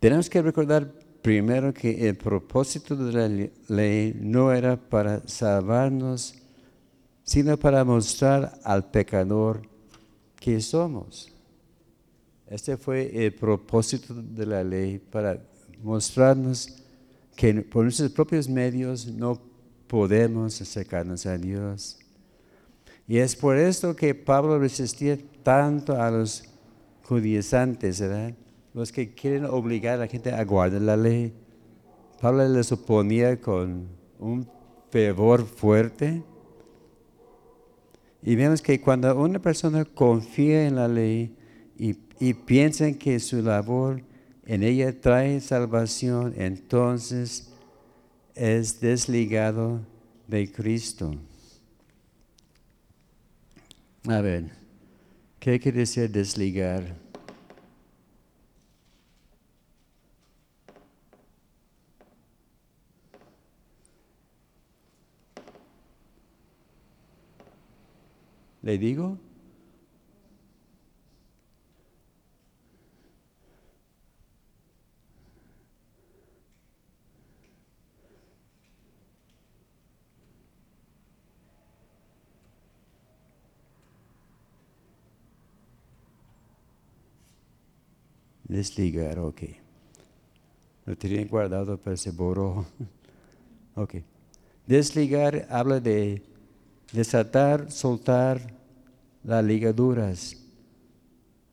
[0.00, 6.37] Tenemos que recordar primero que el propósito de la ley no era para salvarnos
[7.28, 9.60] sino para mostrar al pecador
[10.40, 11.30] que somos.
[12.46, 15.38] Este fue el propósito de la ley, para
[15.82, 16.78] mostrarnos
[17.36, 19.38] que por nuestros propios medios no
[19.88, 21.98] podemos acercarnos a Dios.
[23.06, 26.44] Y es por esto que Pablo resistía tanto a los
[27.04, 28.32] judaizantes, ¿verdad?
[28.72, 31.34] Los que quieren obligar a la gente a guardar la ley.
[32.22, 33.86] Pablo les oponía con
[34.18, 34.48] un
[34.90, 36.22] fervor fuerte
[38.22, 41.34] y vemos que cuando una persona confía en la ley
[41.76, 41.94] y,
[42.34, 44.02] piensa que su labor
[44.44, 47.52] en ella trae salvación, entonces
[48.34, 49.80] es desligado
[50.26, 51.14] de Cristo.
[54.08, 54.50] A ver,
[55.38, 57.07] ¿qué quiere decir desligar?
[68.62, 69.18] ¿Le digo?
[88.44, 89.42] Desligar, ok.
[90.86, 92.64] Lo tenía guardado, pero se borró.
[93.76, 93.96] ok.
[94.66, 96.22] Desligar habla de
[96.92, 98.58] desatar, soltar,
[99.24, 100.36] las ligaduras.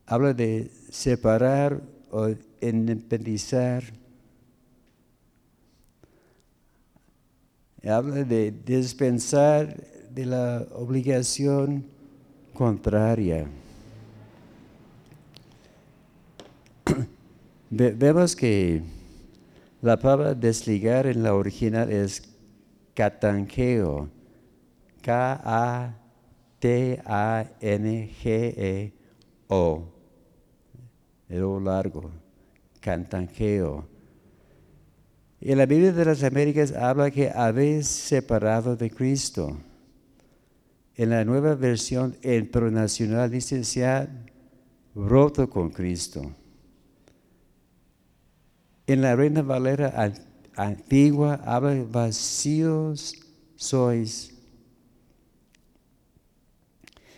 [0.05, 1.81] Habla de separar
[2.11, 2.29] o
[2.61, 3.83] independizar.
[7.83, 9.75] Habla de dispensar
[10.11, 11.85] de la obligación
[12.53, 13.47] contraria.
[17.69, 18.81] Vemos que
[19.81, 22.23] la palabra desligar en la original es
[22.93, 24.14] catanqueo.
[25.05, 26.05] K-A
[26.65, 27.03] T-A-N-G-E-O.
[31.29, 32.09] El O largo.
[32.79, 33.87] Cantanjeo.
[35.41, 39.55] En la Biblia de las Américas habla que habéis separado de Cristo.
[40.95, 44.09] En la nueva versión, el pronacional dice se ha
[44.95, 46.31] roto con Cristo.
[48.87, 50.11] En la Reina Valera
[50.55, 53.13] antigua habla vacíos
[53.55, 54.34] sois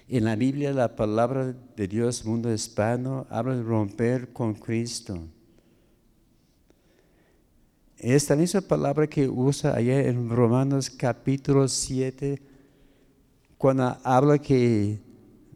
[0.09, 5.19] en la Biblia la palabra de Dios, mundo hispano, habla de romper con Cristo.
[7.97, 12.41] esta misma palabra que usa allá en Romanos capítulo 7,
[13.57, 14.99] cuando habla que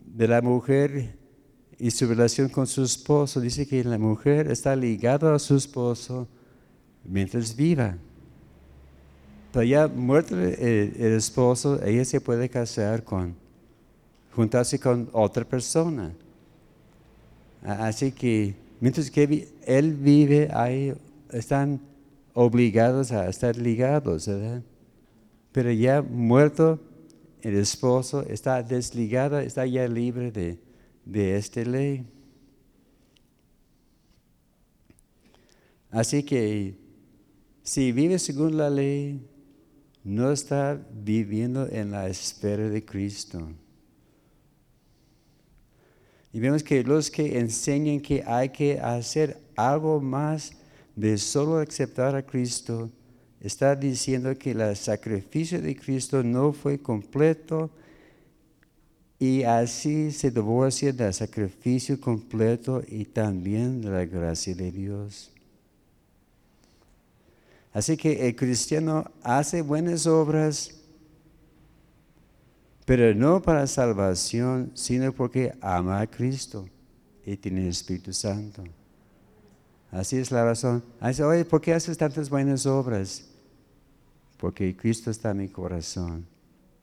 [0.03, 1.17] de la mujer
[1.77, 6.27] y su relación con su esposo, dice que la mujer está ligada a su esposo
[7.05, 7.95] mientras viva.
[9.53, 13.35] Pero ya muerto el, el esposo, ella se puede casar con,
[14.31, 16.13] juntarse con otra persona.
[17.63, 20.93] Así que mientras que él vive ahí,
[21.31, 21.79] están
[22.33, 24.63] obligados a estar ligados, ¿verdad?
[25.51, 26.79] Pero ya muerto
[27.41, 30.59] el esposo, está desligada, está ya libre de,
[31.05, 32.05] de esta ley.
[35.89, 36.75] Así que
[37.63, 39.27] si vive según la ley,
[40.03, 43.49] no está viviendo en la espera de Cristo.
[46.33, 50.53] Y vemos que los que enseñan que hay que hacer algo más
[50.95, 52.89] de solo aceptar a Cristo,
[53.39, 57.69] está diciendo que el sacrificio de Cristo no fue completo
[59.19, 65.31] y así se divorcia del sacrificio completo y también de la gracia de Dios.
[67.73, 70.80] Así que el cristiano hace buenas obras,
[72.85, 76.67] pero no para salvación, sino porque ama a Cristo
[77.25, 78.63] y tiene el Espíritu Santo.
[79.91, 80.83] Así es la razón.
[81.05, 83.27] Dice, oye, ¿por qué haces tantas buenas obras?
[84.37, 86.25] Porque Cristo está en mi corazón.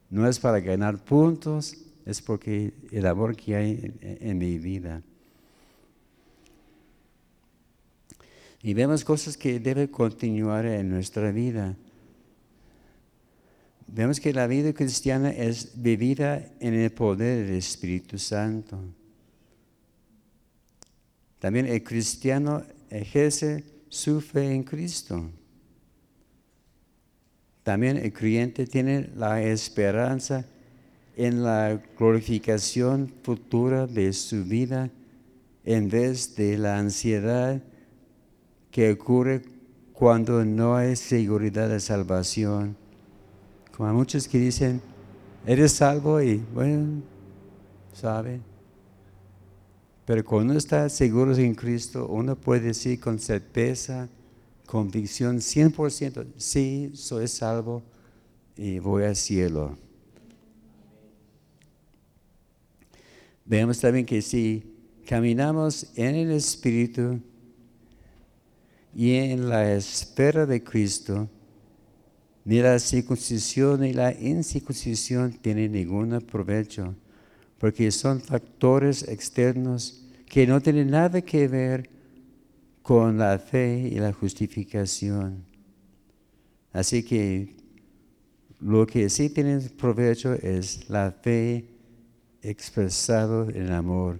[0.09, 1.75] No es para ganar puntos,
[2.05, 5.01] es porque el amor que hay en, mi vida.
[8.61, 11.75] Y vemos cosas que deben continuar en nuestra vida.
[13.91, 18.79] Vemos que la vida cristiana es vivida en el poder del Espíritu Santo.
[21.39, 25.31] También el cristiano ejerce su fe en Cristo.
[27.63, 30.45] También el creyente tiene la esperanza
[31.15, 34.91] en la glorificación futura de su vida
[35.65, 37.61] en vez de la ansiedad
[38.69, 39.41] que ocurre
[39.93, 42.78] cuando no hay seguridad de salvación.
[43.79, 44.81] Como hay muchos que dicen,
[45.45, 47.01] eres salvo y bueno,
[47.93, 48.41] sabe,
[50.05, 54.09] pero cuando uno está seguro en Cristo, uno puede decir con certeza,
[54.65, 57.81] convicción, 100%, sí, soy salvo
[58.57, 59.77] y voy al cielo.
[63.45, 64.75] Vemos también que si
[65.07, 67.21] caminamos en el Espíritu
[68.93, 71.29] y en la espera de Cristo,
[72.45, 76.95] ni la circuncisión ni la incircuncisión tienen ningún provecho
[77.59, 81.89] porque son factores externos que no tienen nada que ver
[82.81, 85.45] con la fe y la justificación.
[86.71, 87.55] Así que
[88.59, 91.65] lo que sí tiene provecho es la fe
[92.41, 94.19] expresado en amor.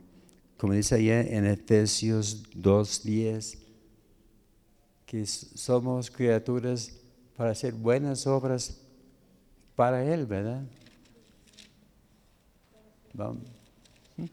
[0.57, 3.57] Como dice allá en Efesios 2.10,
[5.05, 6.98] que somos criaturas
[7.39, 8.81] para hacer buenas obras
[9.73, 10.61] para Él, ¿verdad?
[13.13, 13.43] Vamos.
[14.17, 14.25] ¿Mm?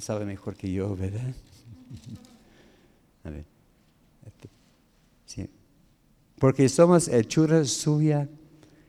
[0.00, 1.34] sabe mejor que yo, ¿verdad?
[3.24, 3.44] A ver.
[4.24, 4.48] Este,
[5.26, 5.50] sí.
[6.38, 8.30] Porque somos hechuras suya,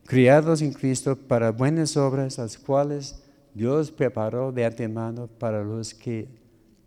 [0.06, 3.22] criados en Cristo para buenas obras, las cuales
[3.54, 6.30] Dios preparó de antemano para los que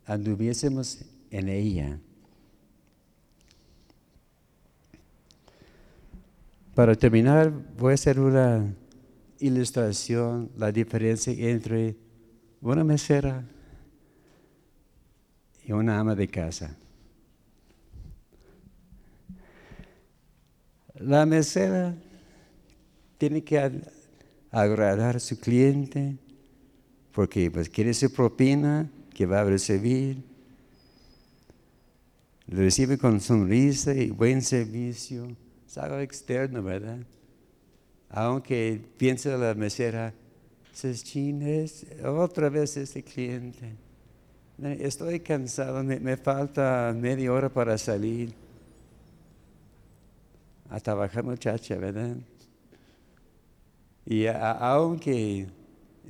[0.06, 2.00] anduviésemos en ella.
[6.78, 8.72] Para terminar, voy a hacer una
[9.40, 11.96] ilustración la diferencia entre
[12.60, 13.44] una mesera
[15.66, 16.76] y una ama de casa.
[20.94, 21.96] La mesera
[23.18, 23.82] tiene que
[24.52, 26.16] agradar a su cliente
[27.10, 30.22] porque pues, quiere su propina que va a recibir.
[32.46, 35.26] Lo recibe con sonrisa y buen servicio.
[35.68, 36.98] Es algo externo, ¿verdad?
[38.10, 40.14] aunque piensa la mesera,
[40.82, 43.74] es otra vez este cliente.
[44.80, 48.32] Estoy cansado, me, falta media hora para salir
[50.70, 52.16] a trabajar muchacha, ¿verdad?
[54.04, 55.46] Y aunque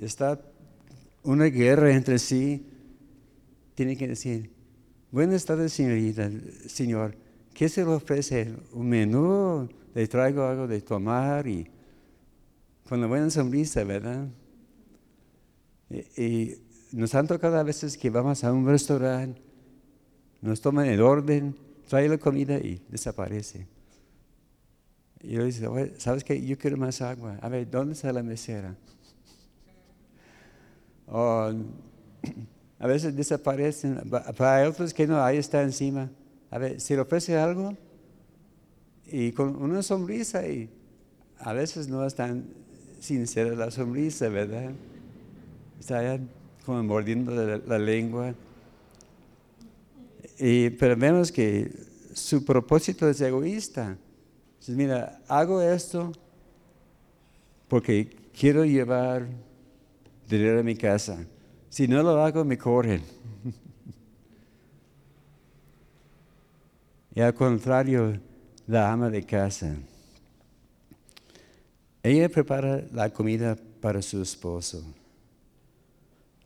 [0.01, 0.41] está
[1.23, 2.65] una guerra entre sí,
[3.75, 4.51] tiene que decir,
[5.11, 6.31] buenas tardes señorita,
[6.67, 7.15] señor,
[7.59, 8.55] ¿qué se le ofrece?
[8.73, 9.69] ¿Un menú?
[9.93, 11.45] ¿Le traigo algo de tomar?
[11.49, 11.69] Y
[12.89, 14.29] con la buena sonrisa, ¿verdad?
[16.17, 16.55] Y,
[16.93, 19.43] nos han tocado a veces que vamos a un restaurante
[20.41, 21.55] nos toman el orden,
[21.89, 23.67] trae la comida y desaparece.
[25.21, 26.41] Y yo digo, ¿sabes qué?
[26.41, 27.39] Yo quiero más agua.
[27.43, 28.77] A ver, ¿dónde está la mesera?
[31.11, 31.51] O,
[32.79, 34.09] a veces desaparecen.
[34.37, 36.09] Para otros que no, ahí está encima.
[36.51, 37.77] A ver, si le ofrece algo
[39.07, 40.69] y con una sonrisa y
[41.39, 42.47] a veces no es tan
[43.01, 44.73] sincera la sonrisa, ¿verdad?
[45.79, 46.21] Está ya
[46.65, 48.35] como mordiendo la, lengua.
[50.39, 51.71] Y, pero vemos que
[52.13, 53.97] su propósito es egoísta.
[54.69, 56.13] mira, hago esto
[57.69, 59.27] porque quiero llevar
[60.29, 61.25] dinero a mi casa.
[61.69, 63.03] Si no lo hago, me corren.
[67.19, 68.21] y al contrario,
[68.69, 69.75] la ama de casa.
[72.01, 74.85] Ella prepara la comida para su esposo.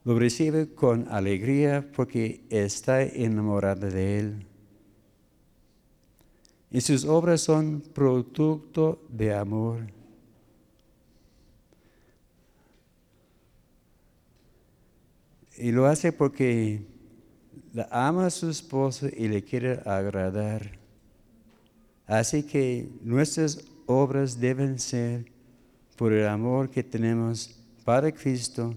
[0.03, 4.47] Lo recibe con alegría porque está enamorada de él.
[6.71, 9.81] Y sus obras son producto de amor.
[15.59, 16.92] Y lo hace porque
[17.91, 20.79] ama a su esposo y le quiere agradar.
[22.07, 25.25] Así que nuestras obras deben ser
[25.97, 28.75] por el amor que tenemos para Cristo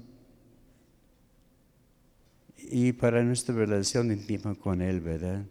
[2.57, 5.43] y para nuestra relación íntima con Él, ¿verdad?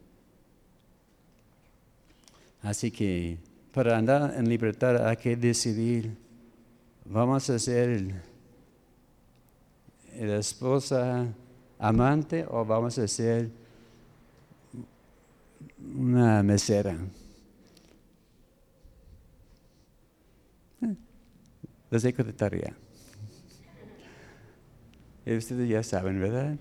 [2.61, 3.37] Así que
[3.71, 6.17] para andar en libertad hay que decidir,
[7.05, 8.23] vamos a ser
[10.17, 11.27] la esposa
[11.87, 13.49] amante o vamos a ser
[15.95, 16.97] una mesera.
[21.91, 22.73] Dejo de tarea.
[25.25, 26.57] Y ustedes ya saben, ¿verdad?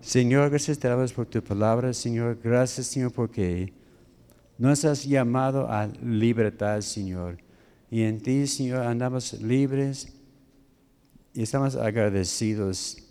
[0.00, 2.38] Señor, gracias te damos por tu palabra, Señor.
[2.42, 3.74] Gracias, Señor, porque
[4.56, 7.36] nos has llamado a libertad, Señor.
[7.90, 10.14] Y en ti, Señor, andamos libres
[11.34, 13.07] y estamos agradecidos.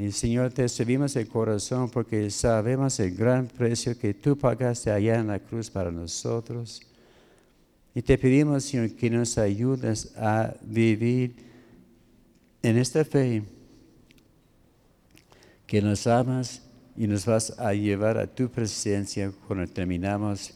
[0.00, 5.18] Y Señor, te servimos el corazón porque sabemos el gran precio que tú pagaste allá
[5.18, 6.80] en la cruz para nosotros.
[7.96, 11.34] Y te pedimos, Señor, que nos ayudes a vivir
[12.62, 13.42] en esta fe,
[15.66, 16.62] que nos amas
[16.96, 20.54] y nos vas a llevar a tu presencia cuando terminamos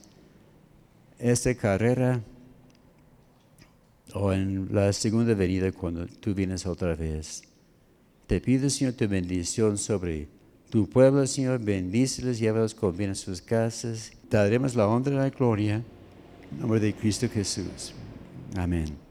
[1.18, 2.20] esta carrera
[4.14, 7.43] o en la segunda venida cuando tú vienes otra vez.
[8.33, 10.26] Te pido, Señor, tu bendición sobre
[10.70, 11.62] tu pueblo, Señor.
[11.62, 14.11] Bendíceles, llévalos con bien a sus casas.
[14.30, 15.83] Te daremos la honra y la gloria.
[16.51, 17.93] En nombre de Cristo Jesús.
[18.57, 19.03] Amén.